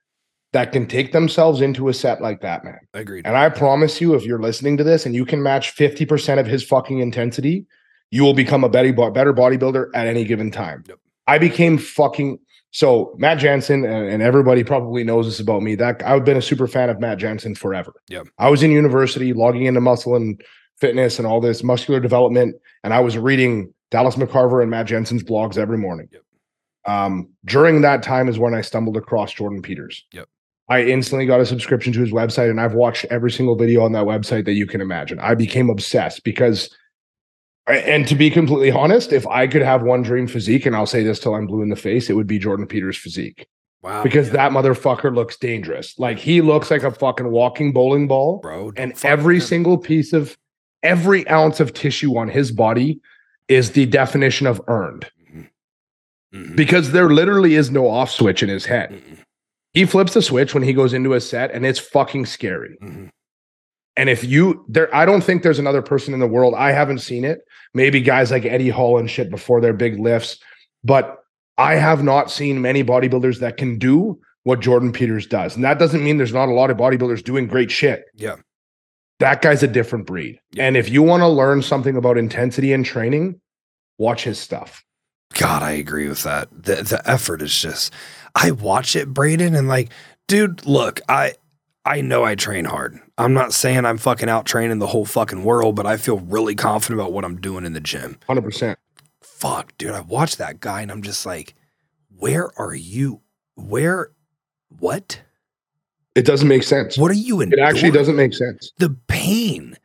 [0.53, 2.79] that can take themselves into a set like that, man.
[2.93, 3.27] Agreed.
[3.27, 6.47] And I promise you, if you're listening to this and you can match 50% of
[6.47, 7.67] his fucking intensity,
[8.11, 10.85] you will become a better, better bodybuilder at any given time.
[10.87, 10.99] Yep.
[11.27, 12.39] I became fucking
[12.71, 15.77] so Matt Jansen, and, and everybody probably knows this about me.
[15.77, 17.93] That I've been a super fan of Matt Jansen forever.
[18.09, 18.23] Yeah.
[18.39, 20.43] I was in university logging into muscle and
[20.77, 25.23] fitness and all this muscular development, and I was reading Dallas McCarver and Matt Jansen's
[25.23, 26.09] blogs every morning.
[26.13, 26.23] Yep.
[26.87, 30.05] Um, during that time is when I stumbled across Jordan Peters.
[30.13, 30.29] Yep.
[30.69, 33.93] I instantly got a subscription to his website and I've watched every single video on
[33.93, 35.19] that website that you can imagine.
[35.19, 36.75] I became obsessed because
[37.67, 41.03] and to be completely honest, if I could have one dream physique, and I'll say
[41.03, 43.47] this till I'm blue in the face, it would be Jordan Peters' physique
[43.83, 44.03] Wow.
[44.03, 44.33] because yeah.
[44.35, 45.99] that motherfucker looks dangerous.
[45.99, 49.41] Like he looks like a fucking walking bowling ball, bro, and every him.
[49.43, 50.37] single piece of
[50.83, 53.01] every ounce of tissue on his body
[53.49, 55.07] is the definition of earned
[56.35, 56.57] Mhm.
[56.57, 58.91] because there literally is no off switch in his head.
[58.91, 59.19] Mhm.
[59.73, 62.77] He flips the switch when he goes into a set, and it's fucking scary.
[62.83, 63.09] Mhm.
[63.97, 66.55] And if you there, I don't think there's another person in the world.
[66.57, 67.41] I haven't seen it.
[67.75, 70.39] Maybe guys like Eddie Hall and shit before their big lifts,
[70.83, 71.19] but
[71.59, 75.55] I have not seen many bodybuilders that can do what Jordan Peters does.
[75.55, 78.05] And that doesn't mean there's not a lot of bodybuilders doing great shit.
[78.15, 78.37] Yeah.
[79.21, 80.41] That guy's a different breed.
[80.53, 80.67] Yeah.
[80.67, 83.41] And if you want to learn something about intensity and training,
[83.99, 84.85] watch his stuff.
[85.35, 86.49] God, I agree with that.
[86.53, 87.93] The the effort is just
[88.35, 89.91] I watch it, Braeden, and like,
[90.29, 91.35] dude, look, I
[91.85, 92.99] I know I train hard.
[93.19, 96.55] I'm not saying I'm fucking out training the whole fucking world, but I feel really
[96.55, 98.19] confident about what I'm doing in the gym.
[98.29, 98.77] 100%.
[99.21, 101.55] Fuck, dude, I watch that guy and I'm just like,
[102.09, 103.21] where are you?
[103.55, 104.11] Where
[104.69, 105.21] what?
[106.15, 106.97] It doesn't make sense.
[106.97, 107.53] What are you in?
[107.53, 108.73] It actually doesn't make sense.
[108.79, 109.77] The pain.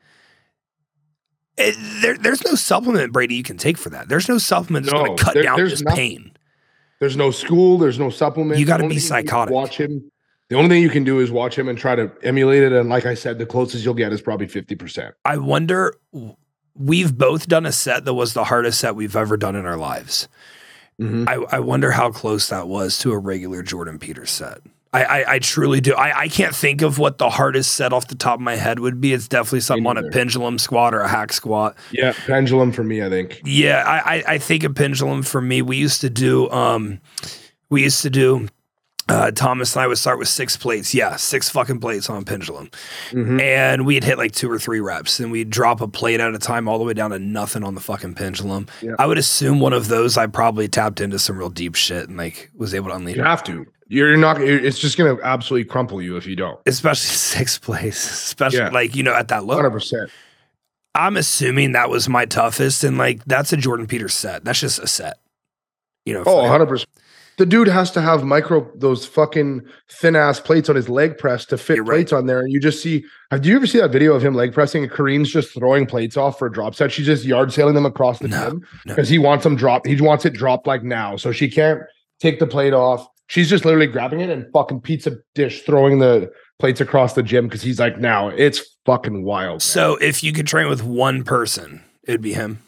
[1.57, 4.07] It- there, there's no supplement, Brady, you can take for that.
[4.09, 6.32] There's no supplement that's going to cut there- down this pain.
[6.99, 8.59] There's no school, there's no supplement.
[8.59, 9.53] You gotta be thing you can do is psychotic.
[9.53, 10.11] Watch him.
[10.49, 12.73] The only thing you can do is watch him and try to emulate it.
[12.73, 15.13] And like I said, the closest you'll get is probably 50%.
[15.23, 15.93] I wonder.
[16.75, 19.77] We've both done a set that was the hardest set we've ever done in our
[19.77, 20.27] lives.
[20.99, 21.25] Mhm.
[21.30, 24.59] I, I wonder how close that was to a regular Jordan Peters set.
[24.92, 25.94] I, I, I truly do.
[25.94, 28.80] I, I can't think of what the hardest set off the top of my head
[28.80, 29.14] would be.
[29.14, 31.76] It's definitely something on a pendulum squat or a hack squat.
[31.92, 32.14] Yeah.
[32.26, 33.42] Pendulum for me, I think.
[33.46, 35.62] Yeah, I, I, I think a pendulum for me.
[35.62, 37.00] We used to do um
[37.70, 38.48] we used to do
[39.10, 40.92] uh Thomas and I would start with six plates.
[40.96, 42.72] Yeah, six fucking plates on pendulum.
[43.12, 43.40] Mhm.
[43.42, 46.40] And we'd hit like two or three reps and we'd drop a plate at a
[46.40, 48.66] time all the way down to nothing on the fucking pendulum.
[48.82, 48.94] Yeah.
[48.98, 52.18] I would assume one of those I probably tapped into some real deep shit and
[52.18, 53.68] like was able to unleash You have to.
[53.90, 56.60] You're not, it's just going to absolutely crumple you if you don't.
[56.68, 58.04] especially six place.
[58.10, 58.70] especially Yeah.
[58.70, 59.58] like, you know, at that low.
[59.62, 60.10] 100%.
[60.96, 64.44] I'm assuming that was my toughest and like that's a Jordan Peters set.
[64.46, 65.18] That's just a set.
[66.06, 66.86] You know, Oh, 100%.
[67.38, 71.46] The dude has to have micro, those fucking thin ass plates on his leg press
[71.46, 71.96] to fit You're right.
[71.98, 72.42] plates on there.
[72.42, 74.84] And you just see, have do you ever see that video of him leg pressing
[74.84, 76.92] and Kareem's just throwing plates off for a drop set?
[76.92, 78.94] She's just yard sailing them across the No, gym no.
[78.96, 79.88] because he wants them dropped.
[79.88, 81.16] He wants it dropped like now.
[81.16, 81.82] So she can't
[82.20, 83.08] take the plate off.
[83.30, 87.45] She's just literally grabbing it and fucking pizza dish throwing the plates across the gym
[87.47, 89.53] because he's like, now it's fucking wild.
[89.53, 89.59] man.
[89.61, 92.59] So if you could train with one person, it'd be him.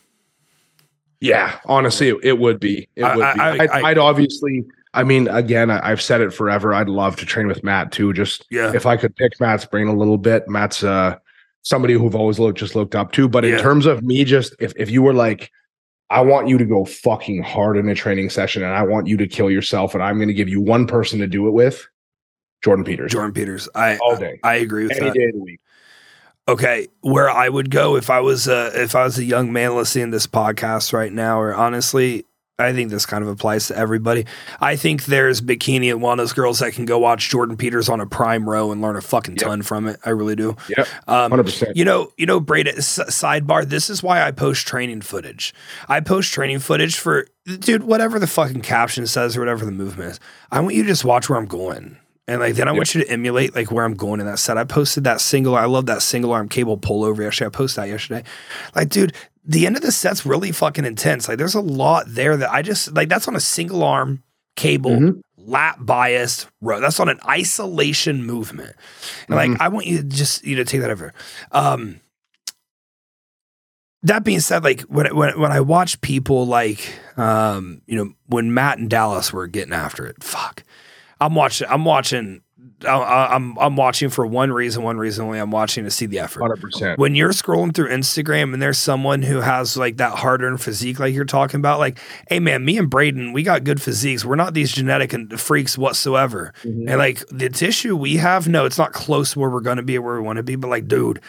[1.19, 2.87] Yeah, honestly, it, it would be.
[2.95, 3.39] It I- would I- be.
[3.41, 4.63] I- I'd, I- I'd obviously.
[4.93, 6.73] I mean, again, I, I've said it forever.
[6.73, 8.11] I'd love to train with Matt too.
[8.13, 8.73] Just Yeah.
[8.75, 10.47] if I could pick Matt's brain a little bit.
[10.49, 11.15] Matt's uh
[11.63, 13.29] somebody who've always looked just looked up to.
[13.29, 13.61] But in Yeah.
[13.61, 15.49] terms of me, just if if you were like,
[16.11, 19.15] I want you to go fucking hard in a training session, and I want you
[19.15, 21.87] to kill yourself, and I'm going to give you one person to do it with,
[22.61, 23.69] Jordan Peters, Jordan Peters.
[23.73, 25.15] I all day, I agree with any that.
[25.15, 25.61] day of the week.
[26.49, 29.73] Okay, where I would go if I was a if I was a young man
[29.73, 32.25] listening to this podcast right now, or honestly,
[32.65, 34.25] I think this kind of applies to everybody.
[34.59, 38.05] I think there's bikini and wellness girls that can go watch Jordan Peters on a
[38.05, 39.45] prime row and learn a fucking Yep.
[39.47, 39.99] ton from it.
[40.05, 40.55] I really do.
[40.69, 41.75] Yeah, Um, hundred percent.
[41.77, 42.71] You know, you know, Brady.
[42.71, 43.65] s- Sidebar.
[43.67, 45.53] This is why I post training footage.
[45.89, 47.27] I post training footage for
[47.59, 50.19] dude, whatever the fucking caption says or whatever the movement is.
[50.51, 51.97] I want you to just watch where I'm going,
[52.27, 54.57] and like then I want you to emulate like where I'm going in that set.
[54.57, 55.55] I posted that single.
[55.55, 57.23] I love that single arm cable pullover.
[57.23, 58.23] Yesterday, I posted that yesterday.
[58.75, 59.13] Like, dude,
[59.43, 61.27] the end of the set's really fucking intense.
[61.27, 63.09] Like, there's a lot there that I just like.
[63.09, 64.23] That's on a single arm
[64.55, 64.91] cable.
[64.91, 65.21] Mhm.
[65.37, 66.79] Lat biased row.
[66.79, 68.75] That's on an isolation movement.
[69.27, 71.13] And like, I want you to just you know take that over.
[71.51, 71.99] Um,
[74.03, 78.53] that being said, like when when when I watch people like um, you know when
[78.53, 80.63] Matt and Dallas were getting after it, fuck,
[81.19, 81.67] I'm watching.
[81.69, 82.41] I'm watching.
[82.85, 85.39] I- I'm I'm watching for one reason, one reason only.
[85.39, 86.41] I'm watching to see the effort.
[86.41, 86.99] Hundred percent.
[86.99, 90.99] When you're scrolling through Instagram and there's someone who has like that hard earned physique,
[90.99, 94.25] like you're talking about, like, hey man, me and Braeden, we got good physiques.
[94.25, 96.53] We're not these genetic and freaks whatsoever.
[96.63, 96.89] Mm-hmm.
[96.89, 99.97] And like the tissue we have, no, it's not close to where we're gonna be
[99.97, 100.55] or where we want to be.
[100.55, 101.21] But like, dude,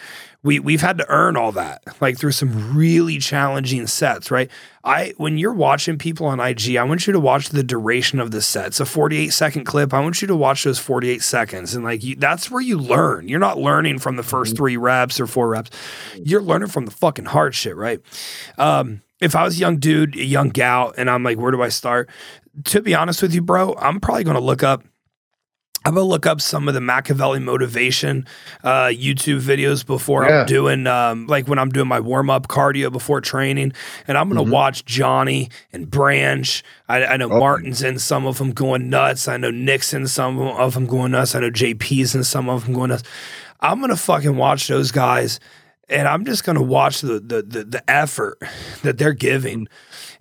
[0.44, 4.50] we we've had to earn all that, like through some really challenging sets, right?
[4.82, 8.32] I when you're watching people on IG, I want you to watch the duration of
[8.32, 8.66] the set.
[8.66, 9.94] It's a 48 second clip.
[9.94, 13.28] I want you to watch those 48 seconds, and like you, that's where you learn.
[13.28, 15.70] You're not learning from the 1st three reps or four reps.
[16.16, 18.00] You're learning from the fucking hard shit, right?
[18.58, 21.62] Um, if I was a young dude, a young gal, and I'm like, where do
[21.62, 22.10] I start?
[22.64, 24.82] To be honest with you, bro, I'm probably going to look up.
[25.84, 28.26] I'm gonna look up some of the Machiavelli motivation
[28.62, 30.40] uh, YouTube videos before Yeah.
[30.40, 33.72] I'm doing, um, like when I'm doing my warm up cardio before training,
[34.06, 36.62] and I'm gonna watch Johnny and Branch.
[36.88, 37.38] I, I know Oh.
[37.38, 39.26] Martin's in some of them going nuts.
[39.28, 41.34] I know Nick's in some of them going nuts.
[41.34, 43.02] I know JP's in some of them going nuts.
[43.60, 45.40] I'm gonna fucking watch those guys,
[45.88, 48.38] and I'm just gonna watch the the the, the effort
[48.82, 49.68] that they're giving,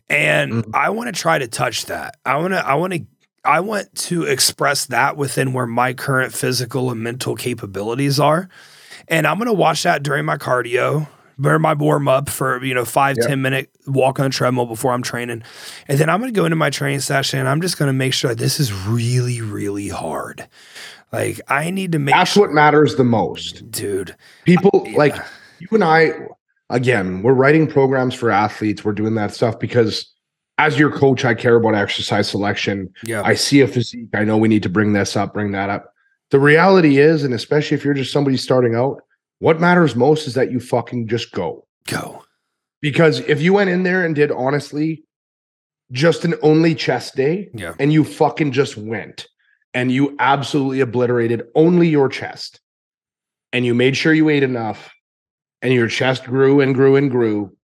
[0.10, 2.18] and I want to try to touch that.
[2.26, 3.06] I want to I want to
[3.44, 8.50] I want to express that within where my current physical and mental capabilities are.
[9.08, 11.08] And I'm going to watch that during my cardio
[11.40, 13.28] better my warm up for you know five Yeah.
[13.30, 15.42] ten minute walk on the treadmill before I'm training,
[15.88, 17.40] and then I'm gonna go into my training session.
[17.40, 20.48] and I'm just gonna make sure this is really really hard.
[21.12, 23.72] Like I need to make That's sure, what matters the most.
[23.72, 24.16] dude.
[24.46, 24.98] People Yeah.
[24.98, 25.16] like
[25.58, 26.12] you and I,
[26.70, 28.86] again, we're writing programs for athletes.
[28.86, 30.14] We're doing that stuff because
[30.62, 32.94] as your coach, I care about exercise selection.
[33.04, 34.10] Yeah, I see a physique.
[34.14, 35.94] I know we need to bring this up, bring that up.
[36.30, 39.02] The reality is, and especially if you're just somebody starting out,
[39.40, 41.66] what matters most is that you fucking just go.
[41.88, 42.24] go.
[42.80, 45.04] Because if you went in there and did honestly
[45.92, 49.28] just an only chest day Yeah, and you fucking just went
[49.74, 52.62] and you absolutely obliterated only your chest
[53.52, 54.92] and you made sure you ate enough
[55.62, 57.56] and your chest grew and grew and grew,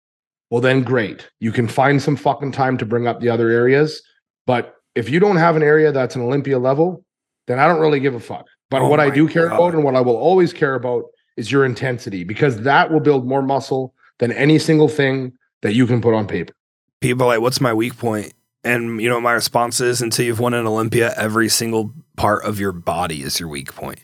[0.50, 1.30] well, then great.
[1.40, 4.02] You can find some fucking time to bring up the other areas.
[4.46, 7.04] But if you don't have an area that's an Olympia level,
[7.48, 8.46] then I don't really give a fuck.
[8.70, 9.56] But Oh what I do care God.
[9.56, 11.04] about and what I will always care about
[11.38, 15.86] is your intensity because that will build more muscle than any single thing that you
[15.86, 16.54] can put on paper.
[17.02, 18.34] people are like, "What's my weak point?"
[18.64, 22.60] And you know, my response is, until you've won an Olympia, every single part of
[22.60, 24.00] your body is your weak point.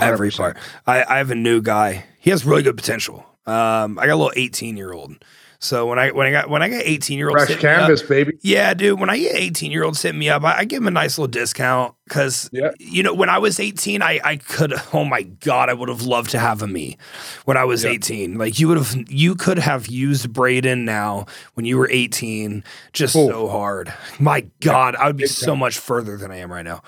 [0.00, 0.36] every 100%.
[0.38, 0.56] part.
[0.86, 2.04] I, I have a new guy.
[2.18, 3.24] He has really good potential.
[3.46, 5.22] Um, I got a little 18 year old.
[5.62, 8.32] So when I when I got when I got 18 year olds, Fresh canvas, baby.
[8.40, 8.98] yeah, dude.
[8.98, 11.18] When I get 18 year olds hit me up, I, I give them a nice
[11.18, 12.70] little discount because Yeah.
[12.78, 16.00] you know when I was 18, I I could oh my god, I would have
[16.00, 16.96] loved to have a me
[17.44, 17.90] when I was Yeah.
[17.90, 18.38] 18.
[18.38, 23.14] Like you would have you could have used Braeden now when you were 18 just
[23.14, 23.28] Oh.
[23.28, 23.92] so hard.
[24.18, 26.80] My god, I would be so much further than I am right now.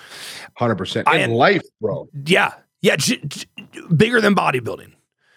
[0.57, 2.09] Hundred percent in life, bro.
[2.25, 3.45] Yeah, yeah, j- j-
[3.95, 4.93] bigger than bodybuilding.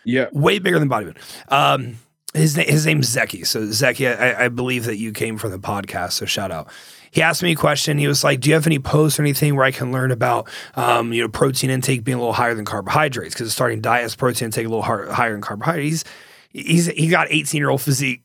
[0.06, 1.18] Yeah, way bigger than bodybuilding.
[1.52, 1.98] Um,
[2.36, 3.46] his name his name's Zeki.
[3.46, 6.14] So Zeki, I, I believe that you came from the podcast.
[6.14, 6.68] So shout out.
[7.12, 7.98] He asked me a question.
[7.98, 10.50] He was like, "Do you have any posts or anything where I can learn about,
[10.76, 13.34] um, you know, protein intake being a little higher than carbohydrates?
[13.34, 16.04] Because starting diet is protein intake a little har- higher than carbohydrates.
[16.50, 18.25] He's he's he got eighteen year old physique.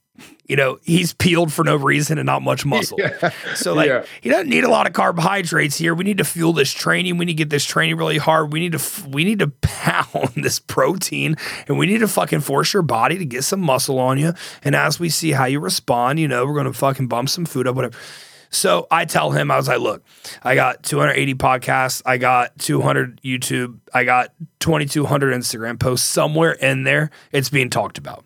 [0.50, 2.98] You know, he's peeled for no reason and not much muscle.
[3.22, 3.30] Yeah.
[3.54, 4.04] So like Yeah.
[4.20, 5.94] he doesn't need a lot of carbohydrates here.
[5.94, 7.18] We need to fuel this training.
[7.18, 8.52] We need to get this training really hard.
[8.52, 11.36] We need to f- we need to pound this protein
[11.68, 14.34] and we need to fucking force your body to get some muscle on you.
[14.64, 17.66] And as we see how you respond, you know, we're gonna fucking bump some food
[17.68, 17.96] up, whatever.
[18.50, 20.04] So I tell him, I was like, look,
[20.42, 26.08] I got 280 podcasts, I got 200 YouTube, I got 2,200 Instagram posts.
[26.08, 28.24] Somewhere in there, it's being talked about.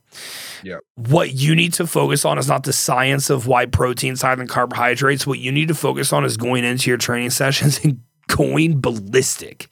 [0.63, 0.79] Yeah.
[0.95, 4.47] What you need to focus on is not the science of why protein's higher than
[4.47, 5.27] carbohydrates.
[5.27, 9.69] What you need to focus on is going into your training sessions and going ballistic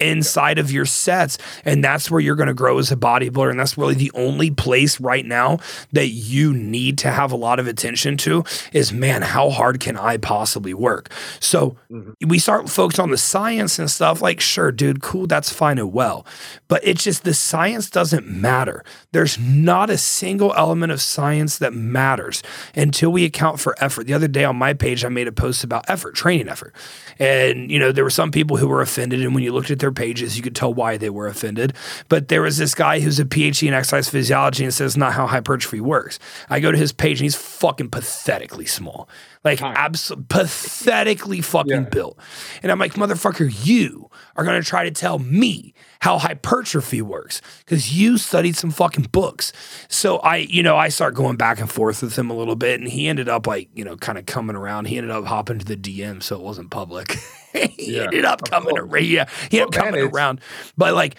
[0.00, 1.38] inside of your sets.
[1.64, 3.50] And that's where you're going to grow as a bodybuilder.
[3.50, 5.58] And that's really the only place right now
[5.92, 9.96] that you need to have a lot of attention to is man, how hard can
[9.96, 11.10] I possibly work?
[11.40, 12.28] So mm-hmm.
[12.28, 15.92] we start focused on the science and stuff like, sure, dude, cool, that's fine and
[15.92, 16.26] well.
[16.68, 18.84] But it's just the science doesn't matter.
[19.12, 22.42] There's not a single element of science that matters
[22.74, 24.06] until we account for effort.
[24.06, 26.74] The other day on my page, I made a post about effort, training effort.
[27.18, 29.22] And, you know, there were some people who were offended.
[29.22, 31.74] And when you looked at their pages, you could tell why they were offended.
[32.08, 35.26] But there was this guy who's a PhD in exercise physiology and says, not how
[35.26, 36.18] hypertrophy works.
[36.48, 39.08] I go to his page and he's fucking pathetically small.
[39.44, 41.80] Like, absolutely pathetically fucking Yeah.
[41.80, 42.18] built.
[42.62, 47.40] And I'm like, motherfucker, you are going to try to tell me how hypertrophy works
[47.64, 49.52] because you studied some fucking books.
[49.88, 52.80] So I, you know, I start going back and forth with him a little bit,
[52.80, 54.86] and he ended up like, you know, kind of coming around.
[54.86, 57.16] He ended up hopping to the DM, so it wasn't public.
[57.76, 59.06] he Yeah, ended up coming, around.
[59.06, 60.40] Yeah, he ended Well, man, coming around.
[60.76, 61.16] But like,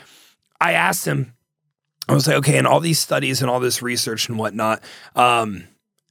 [0.59, 1.33] I asked him,
[2.07, 4.83] I was like, okay, and all these studies and all this research and whatnot,
[5.15, 5.65] um,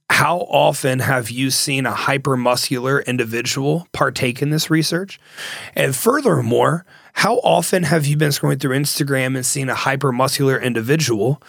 [0.09, 5.19] how often have you seen a hypermuscular individual partake in this research?
[5.73, 11.41] And furthermore, how often have you been scrolling through Instagram and seen a hypermuscular individual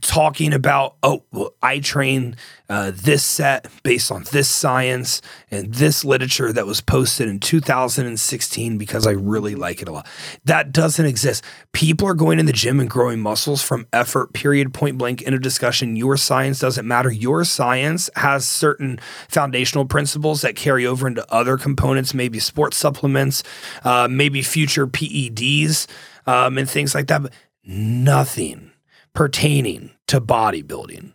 [0.00, 2.36] talking about, oh, well, I train
[2.68, 8.78] uh, this set based on this science and this literature that was posted in 2016
[8.78, 10.06] because I really like it a lot.
[10.44, 11.44] That doesn't exist.
[11.72, 15.32] People are going in the gym and growing muscles from effort, period, point blank, in
[15.32, 15.96] a discussion.
[15.96, 17.10] Your science doesn't matter.
[17.10, 23.42] Your science has certain foundational principles that carry over into other components, maybe sports supplements,
[23.84, 25.86] uh, maybe future PEDs,
[26.26, 27.22] um, and things like that.
[27.22, 27.32] But
[27.64, 28.72] nothing
[29.16, 31.12] pertaining to bodybuilding.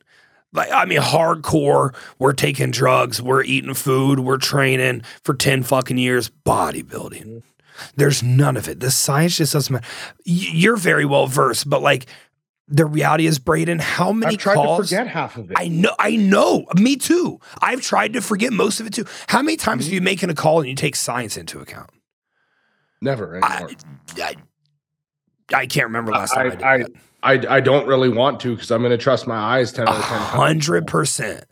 [0.54, 5.98] Like, I mean, hardcore, we're taking drugs, we're eating food, we're training for 10 fucking
[5.98, 7.42] years, bodybuilding.
[7.96, 8.82] There's none of it.
[8.82, 9.88] The science just doesn't matter.
[10.26, 12.06] You're very well versed, but like
[12.68, 14.90] the reality is, Braeden, how many I've tried calls?
[14.90, 15.58] to forget half of it.
[15.58, 16.66] I know, I know.
[16.76, 17.40] Me too.
[17.62, 19.06] I've tried to forget most of it too.
[19.28, 19.90] How many times Mm-hmm.
[19.90, 21.90] do you making a call and you take science into account?
[23.02, 23.68] Never I.
[24.18, 24.36] I,
[25.54, 26.86] I can't remember last time I, I.
[27.24, 29.96] I, I don't really want to because I'm going to trust my eyes 10 out
[29.96, 31.46] of 10 hundred percent.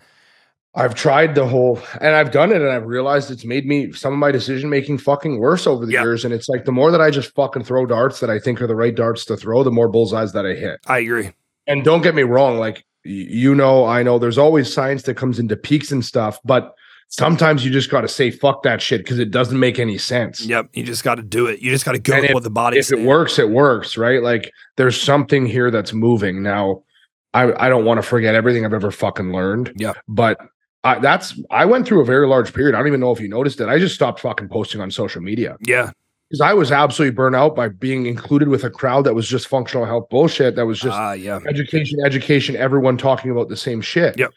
[0.75, 4.13] I've tried the whole and I've done it and I've realized it's made me some
[4.13, 6.03] of my decision making fucking worse over the Yeah.
[6.03, 6.23] years.
[6.25, 8.67] And it's like the more that I just fucking throw darts that I think are
[8.67, 10.79] the right darts to throw, the more bullseyes that I hit.
[10.87, 11.31] I agree.
[11.67, 15.39] And don't get me wrong, like you know, I know there's always science that comes
[15.39, 16.73] into peaks and stuff, but
[17.09, 20.41] sometimes you just got to say fuck that shit because it doesn't make any sense.
[20.45, 20.69] Yep.
[20.73, 21.59] You just got to do it.
[21.59, 22.77] You just got to go And with if- what the body.
[22.79, 24.21] if it works, it works, right?
[24.23, 26.41] Like there's something here that's moving.
[26.41, 26.83] Now,
[27.33, 29.73] I I don't want to forget everything I've ever fucking learned.
[29.75, 29.93] Yeah.
[30.07, 30.39] But
[30.83, 32.73] I, that's I went through a very large period.
[32.73, 33.67] I don't even know if you noticed it.
[33.67, 35.91] I just stopped fucking posting on social media Yeah.
[36.29, 39.47] because I was absolutely burnt out by being included with a crowd that was just
[39.49, 40.55] functional health bullshit.
[40.55, 41.39] That was just Ah, yeah.
[41.47, 44.17] education, education, everyone talking about the same shit.
[44.17, 44.31] Yep.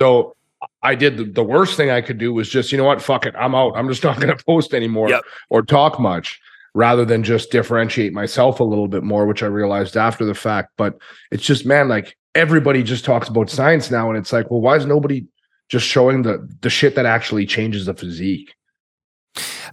[0.00, 0.34] So
[0.82, 3.26] I did the, the worst thing I could do was just, you know what, fuck
[3.26, 3.34] it.
[3.38, 3.72] I'm out.
[3.76, 5.22] I'm just not going to post anymore Yep.
[5.50, 6.40] or talk much
[6.74, 10.70] rather than just differentiate myself a little bit more, which I realized after the fact.
[10.78, 10.96] But
[11.30, 14.08] it's just, man, like everybody just talks about science now.
[14.08, 15.26] And it's like, well, why is nobody
[15.68, 18.52] just showing the the shit that actually changes the physique?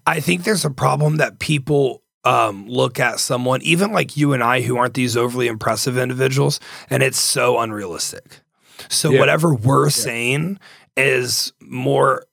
[0.08, 4.44] I think there's a problem that people um, look at someone, even like you and
[4.44, 6.60] I, who aren't these overly impressive individuals,
[6.90, 8.42] and it's so unrealistic.
[8.90, 9.20] So Yeah.
[9.20, 10.60] whatever we're saying
[11.00, 12.26] is more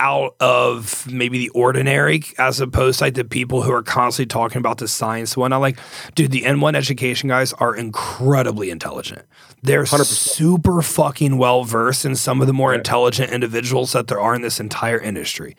[0.00, 4.58] out of maybe the ordinary as opposed to like the people who are constantly talking
[4.58, 5.52] about the science one.
[5.52, 5.78] I like,
[6.14, 9.22] dude, the N1 education guys are incredibly intelligent.
[9.62, 10.04] They're 100%.
[10.04, 14.42] super fucking well versed in some of the more intelligent individuals that there are in
[14.42, 15.56] this entire industry.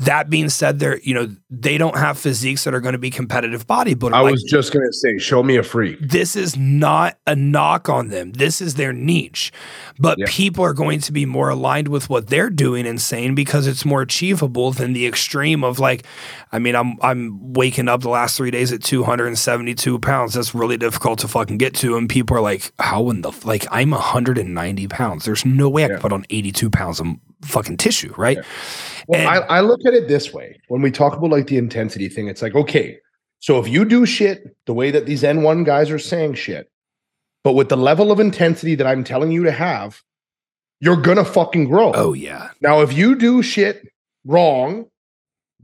[0.00, 3.10] That being said, they're you know they don't have physiques that are going to be
[3.10, 4.12] competitive bodybuilding.
[4.14, 5.98] I Like, was just gonna say, show me a freak.
[6.00, 8.32] this is not a knock on them.
[8.32, 9.50] This is their niche.
[9.98, 10.26] But Yeah.
[10.28, 13.84] people are going to be more aligned with what they're doing and saying because it's
[13.84, 16.04] more achievable than the extreme of like,
[16.52, 20.34] I mean, I'm I'm waking up the last three days at 272 pounds.
[20.34, 21.96] That's really difficult to fucking get to.
[21.96, 25.24] And people are like, how in the f- like I'm 190 pounds.
[25.24, 25.92] There's no way I Yeah.
[25.94, 27.06] can put on 82 pounds of
[27.42, 28.36] fucking tissue, right?
[28.36, 28.42] Yeah.
[29.08, 31.56] Well, And- I, I look at it this way when we talk about like the
[31.56, 32.98] intensity thing, it's like, okay,
[33.40, 36.70] so if you do shit the way that these N1 guys are saying shit,
[37.42, 40.00] but with the level of intensity that I'm telling you to have,
[40.80, 41.92] you're gonna fucking grow.
[41.94, 42.50] Oh yeah.
[42.60, 43.82] Now, if you do shit
[44.24, 44.86] wrong,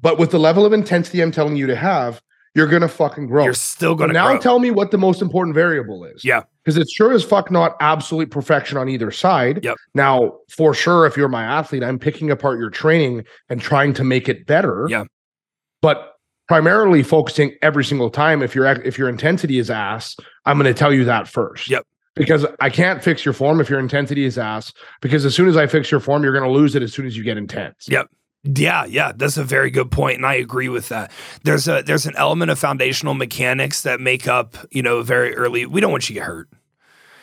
[0.01, 2.20] but with the level of intensity I'm telling you to have,
[2.55, 3.45] you're gonna fucking grow.
[3.45, 4.39] You're still gonna now grow.
[4.39, 6.25] tell me what the most important variable is.
[6.25, 6.43] Yeah.
[6.63, 9.65] Because it's sure as fuck not absolute perfection on either side.
[9.65, 9.77] Yep.
[9.95, 14.05] Now, for sure, if you're my athlete, I'm picking apart your training and trying to
[14.05, 14.87] make it better.
[14.89, 15.05] Yeah.
[15.83, 16.15] But
[16.49, 20.79] primarily focusing every single time, if your if your intensity is ass, I'm going to
[20.79, 21.69] tell you that first.
[21.69, 21.85] Yep.
[22.15, 24.73] Because I can't fix your form if your intensity is ass.
[25.01, 27.07] Because as soon as I fix your form, you're going to lose it as soon
[27.07, 27.89] as you get intense.
[27.89, 28.09] Yep.
[28.45, 31.11] Yeah, yeah, that's a very good point, and I agree with that.
[31.45, 35.64] There's a there's an element of foundational mechanics that make up, you know, very early.
[35.64, 36.49] We don't want you to get hurt.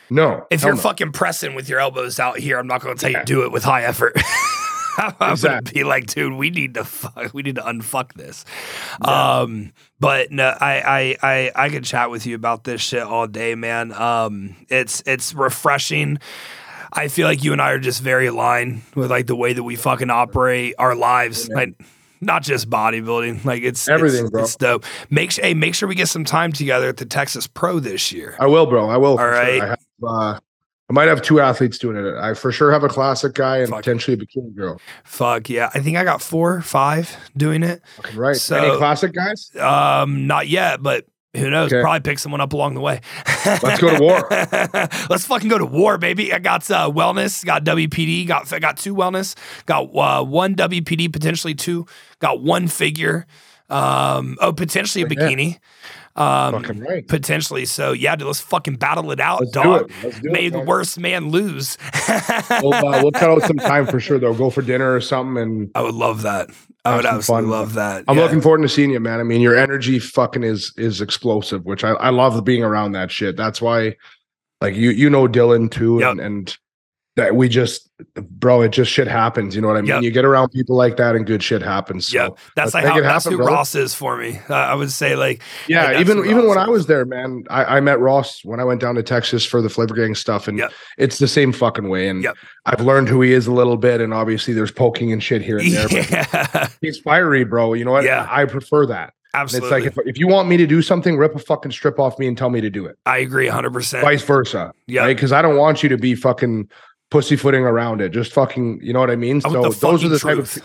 [0.09, 0.45] No.
[0.49, 0.81] If you're no.
[0.81, 3.23] fucking pressing with your elbows out here, I'm not going to tell you Yeah.
[3.23, 4.17] to do it with high effort.
[4.97, 8.43] I'm going to be like, dude, we need to fuck, we need to unfuck this.
[8.99, 13.25] Um, but no, I, I, I, I could chat with you about this shit all
[13.25, 13.93] day, man.
[13.93, 16.17] Um, it's, it's refreshing.
[16.93, 19.63] I feel like you and I are just very aligned with like the way that
[19.63, 21.47] we fucking operate our lives.
[21.49, 21.55] Yeah.
[21.55, 21.81] Like,
[22.23, 24.43] not just bodybuilding, like it's Everything, it's, bro.
[24.43, 24.85] It's dope.
[25.09, 28.11] Make sure, hey, make sure we get some time together at the Texas Pro this
[28.11, 28.35] year.
[28.39, 28.89] I will, bro.
[28.89, 29.17] I will.
[29.17, 29.63] for All sure.
[29.63, 30.39] I, have, uh,
[30.89, 32.15] I might have two athletes doing it.
[32.17, 33.79] I for sure have a classic guy and Fuck.
[33.79, 34.79] potentially a bikini girl.
[35.03, 35.71] Fuck yeah.
[35.73, 37.81] I think I got four, five doing it.
[37.95, 38.35] Fucking right.
[38.35, 39.49] So- Any classic guys?
[39.55, 41.71] Um, not yet, but who knows?
[41.71, 41.81] Okay.
[41.81, 42.99] Probably pick someone up along the way.
[43.45, 44.27] Let's go to war.
[45.09, 46.33] Let's fucking go to war, baby.
[46.33, 51.11] I got uh, wellness, got WPD, got I got two wellness, got uh, one WPD,
[51.13, 51.85] potentially two,
[52.19, 53.25] got one figure.
[53.69, 55.59] Um, oh, potentially a bikini.
[56.15, 57.07] Um, right.
[57.07, 57.65] potentially.
[57.65, 59.89] So yeah, dude, let's fucking battle it out, Let's do dog.
[59.91, 60.03] it.
[60.03, 60.51] Let's do May it.
[60.51, 60.67] the dog.
[60.67, 61.77] worst man lose.
[62.61, 64.33] We'll, uh, we'll cut out some time for sure, though.
[64.33, 65.41] Go for dinner or something.
[65.41, 66.49] And I would love that.
[66.83, 67.59] I would absolutely fun.
[67.59, 68.03] love that.
[68.07, 68.23] I'm Yeah.
[68.23, 69.19] looking forward to seeing you, man.
[69.19, 73.11] I mean, your energy fucking is is explosive, which I, I love being around that
[73.11, 73.37] shit.
[73.37, 73.95] That's why,
[74.61, 76.11] like you you know Dylan too, Yep.
[76.11, 76.57] and and
[77.17, 79.53] that we just, bro, it just shit happens.
[79.53, 79.89] You know what I mean?
[79.89, 80.03] Yep.
[80.03, 82.07] You get around people like that, and good shit happens.
[82.07, 83.51] So, Yeah, that's like how it that's happen, who brother.
[83.57, 84.39] Ross is for me.
[84.49, 87.43] Uh, I would say like Yeah, Like, even even when Ross I was there, man,
[87.49, 90.47] I, I met Ross when I went down to Texas for the Flavor Gang stuff,
[90.47, 90.71] and Yep.
[90.97, 92.07] it's the same fucking way.
[92.07, 92.37] And Yep.
[92.65, 95.57] I've learned who he is a little bit, and obviously there's poking and shit here
[95.57, 95.87] and there.
[95.89, 97.73] But yeah, he's fiery, bro.
[97.73, 98.05] You know what?
[98.05, 98.25] Yeah.
[98.29, 99.13] I prefer that.
[99.33, 99.67] And absolutely.
[99.85, 102.19] it's like if, if you want me to do something, rip a fucking strip off
[102.19, 102.97] me and tell me to do it.
[103.05, 103.71] I agree 100.
[103.71, 105.15] percent Vice versa, Yeah, right?
[105.15, 106.69] Because I don't want you to be fucking
[107.11, 108.09] pussyfooting around it.
[108.09, 109.41] Just fucking, you know what I mean?
[109.45, 110.57] I So those are the type of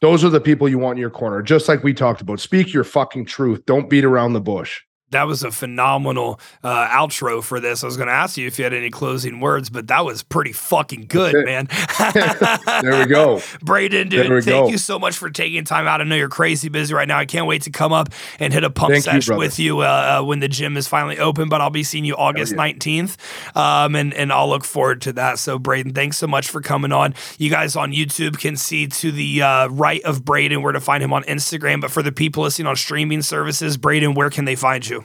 [0.00, 1.42] those are the people you want in your corner.
[1.42, 2.38] Just like we talked about.
[2.38, 3.66] Speak your fucking truth.
[3.66, 4.80] Don't beat around the bush.
[5.10, 7.82] That was a phenomenal uh, outro for this.
[7.82, 10.22] I was going to ask you if you had any closing words, but that was
[10.22, 11.68] pretty fucking good, man.
[12.82, 13.40] there we go.
[13.62, 14.68] Braeden, dude, thank go.
[14.68, 16.00] you so much for taking time out.
[16.00, 17.18] I know you're crazy busy right now.
[17.18, 19.80] I can't wait to come up and hit a pump thank session you, with you
[19.80, 22.58] uh, uh, when the gym is finally open, but I'll be seeing you August yeah.
[22.58, 23.16] 19th.
[23.56, 25.38] Um, and, and I'll look forward to that.
[25.38, 27.14] So, Braeden, thanks so much for coming on.
[27.38, 31.02] You guys on YouTube can see to the uh, right of Braeden where to find
[31.02, 31.80] him on Instagram.
[31.80, 34.97] But for the people listening on streaming services, Braeden, where can they find you?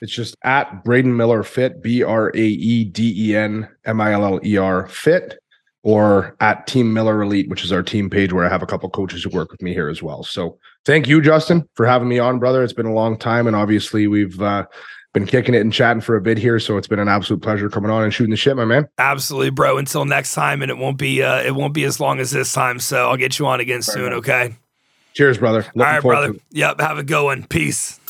[0.00, 4.12] It's just at Braeden Miller Fit, B R A E D E N M I
[4.12, 5.38] L L E R Fit,
[5.82, 8.88] or at Team Miller Elite, which is our team page where I have a couple
[8.90, 10.22] coaches who work with me here as well.
[10.22, 12.62] So thank you, Justin, for having me on, brother.
[12.62, 14.66] It's been a long time, and obviously we've uh,
[15.12, 16.58] been kicking it and chatting for a bit here.
[16.58, 18.88] So it's been an absolute pleasure coming on and shooting the shit, my man.
[18.98, 19.78] Absolutely, bro.
[19.78, 22.52] Until next time, and it won't be uh, it won't be as long as this
[22.52, 22.78] time.
[22.80, 24.12] So I'll get you on again soon.
[24.14, 24.56] Okay.
[25.14, 25.60] Cheers, brother.
[25.74, 26.34] Looking All right, brother.
[26.50, 26.80] Yep.
[26.80, 27.44] Have a good one.
[27.44, 28.00] Peace.